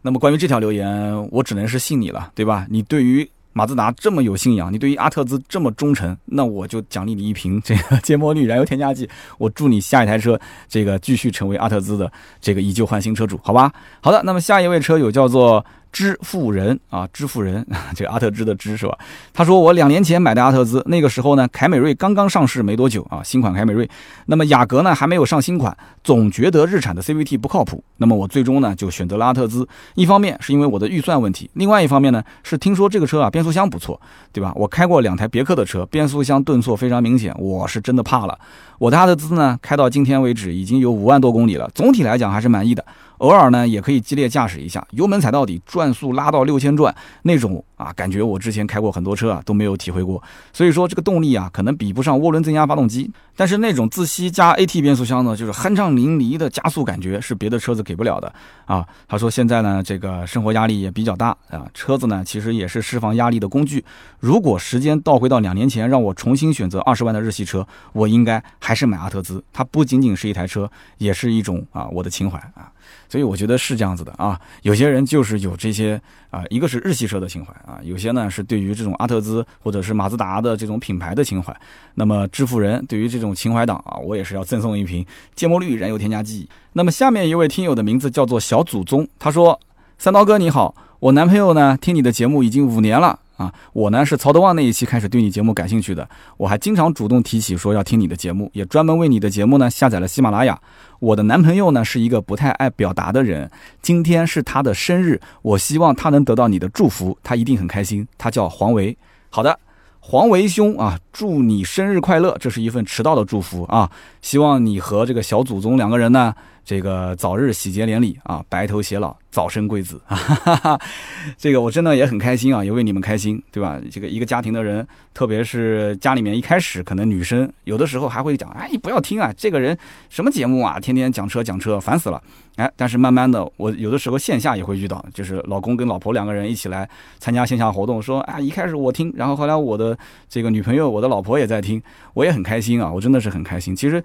[0.00, 2.68] 那么关于这条留言，我只能是信你了，对吧？
[2.70, 9.08] 你对于马自达这么有信仰，你对于阿特兹这么忠诚，那我就奖励你一瓶这个芥末绿燃油添加剂。
[9.38, 10.38] 我祝你下一台车
[10.68, 13.72] 这个继续成为阿特兹的这个以旧换新车主，好吧？
[14.00, 15.64] 好的，那么下一位车友叫做。
[15.92, 18.96] 支付人啊，支付人， 这个阿特兹的支是吧？
[19.32, 23.88] 他说我两年前买的阿特兹，那个时候呢，凯美瑞刚刚上市没多久啊，新款凯美瑞。
[24.26, 27.82] 那么雅阁呢还没有上新款，总觉得日产的 CVT 不靠谱。
[27.96, 29.66] 那么我最终呢就选择了阿特兹。
[29.94, 34.00] 一方面是因为我的预算问题，另外一方面呢是听说这个车啊变速箱不错，
[34.32, 34.52] 对吧？
[34.54, 38.38] 我开过两台别克的车，变速箱顿挫非常明显，我是真的怕了。
[38.78, 42.84] 我的阿特兹呢开到今天为止已经有五万多公里了，总体来讲还是满意的。
[43.18, 50.22] 偶尔呢，也可以激烈驾驶一下，油门踩到底，转速拉到六千转那种啊，感觉我之前开过很多车啊，都没有体会过。
[50.52, 58.32] 所以说这个动力啊，可能比不上涡轮增压发动机，但是那种自吸加 AT 变速箱呢，就是酣畅淋漓的加速感觉，是别的车子给不了的
[58.64, 58.86] 啊。
[59.06, 63.84] 他说现在呢，这个生活压力也比较大啊，车子呢其实也是释放压力的工具。
[64.20, 69.42] 如果时间倒回到两年前，让我重新选择二十万的日系车，我应该还是买阿特兹。
[69.52, 72.70] 它不仅仅是一台车，也是一种啊我的情怀啊。
[73.08, 81.54] 所以我觉得是这样子的啊，有些人就是有这些啊，一个是日系车的情怀啊，有些呢是对于这种阿特兹或者是马自达的这种品牌的情怀。
[81.94, 86.48] 那么致富人对于这种情怀党啊，我也是要赠送一瓶芥末绿燃油添加剂。
[86.74, 89.58] 那么下面一位听友的名字叫做小祖宗，他说
[90.00, 100.60] ：“三刀哥你好，我男朋友呢听你的节目已经五年了。”啊，我呢是曹德旺那一期开始对你节目感兴趣的，我还经常主动提起说要听你的节目，也专门为你的节目呢下载了喜马拉雅。
[101.00, 103.50] 我的男朋友呢是一个不太爱表达的人，
[103.82, 108.06] 今天是他的生日，我希望他能得到你的祝福，他一定很开心。
[108.16, 108.96] 他叫黄维，
[109.30, 109.58] 好的，
[110.00, 113.90] 黄维兄啊，祝你生日快乐，这是一份迟到的祝福啊，
[114.22, 116.32] 希望你和这个小祖宗两个人呢。
[116.64, 120.78] 这个早日喜结连理啊，白头偕老，早生贵子啊！
[121.38, 123.80] 这个我真的也很开心啊，也为你们开心，对吧？
[123.90, 129.74] 这个一个家庭的人，特别是家里面一开始可能女生有的时候还会讲，哎，你不要听啊，这个人
[130.10, 132.22] 什么节目啊，天天讲车讲车，烦死了。
[132.56, 136.86] 哎，但是慢慢的，我有的时候线下也会遇到，就是老公跟老婆两个人一起来
[137.18, 139.96] 参加线下活动，说啊，一开始我听，然后后来我的
[140.28, 141.82] 这个女朋友，我的老婆也在听，
[142.14, 143.74] 我也很开心啊，我真的是很开心。
[143.74, 144.02] 其实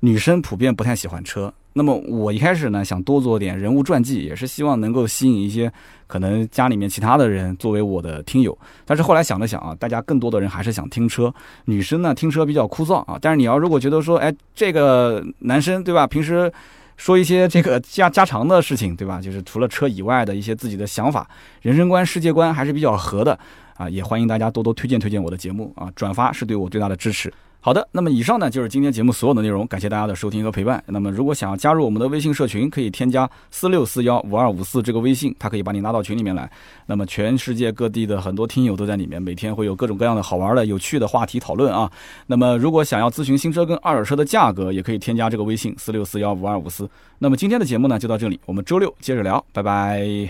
[0.00, 1.52] 女生普遍不太喜欢车。
[1.76, 5.72] 那么我一开始呢想多做点人物传记，也是希望能够吸引一些
[6.06, 8.56] 可能家里面其他的人作为我的听友。
[8.84, 11.34] 但是后来想了想啊，大家更多的人还是想听车，
[11.64, 13.18] 女生呢听车比较枯燥啊。
[13.20, 16.52] 但是你要如果觉得说，哎，这个男生对吧，平时
[16.96, 21.28] 说一些这个家家常的事情对吧，就是除了车以外的一些自己的想法、
[21.62, 23.36] 人生观、世界观还是比较合的
[23.76, 27.32] 啊，也欢迎大家多多推荐推荐我的节目啊，转发是对我最大的支持。
[27.60, 30.84] 好的，那么以上呢就是今天节目所有的内容，感谢大家的收听和陪伴。
[30.86, 36.50] 那么如果想要加入我们的微信社群，可以添加四六四幺五二五四这个微信，它可以把你拉到群里面来。
[36.84, 41.90] 那么全世界各地的很多听友都在里面，每天会有各种各样的好玩的、有趣的话题讨论啊。
[42.26, 46.86] 那么如果想要咨询新车跟二手车的价格，也可以添加这个微信四六四幺五二五四。
[47.18, 50.28] 那么今天的节目呢就到这里，我们周六接着聊，拜拜。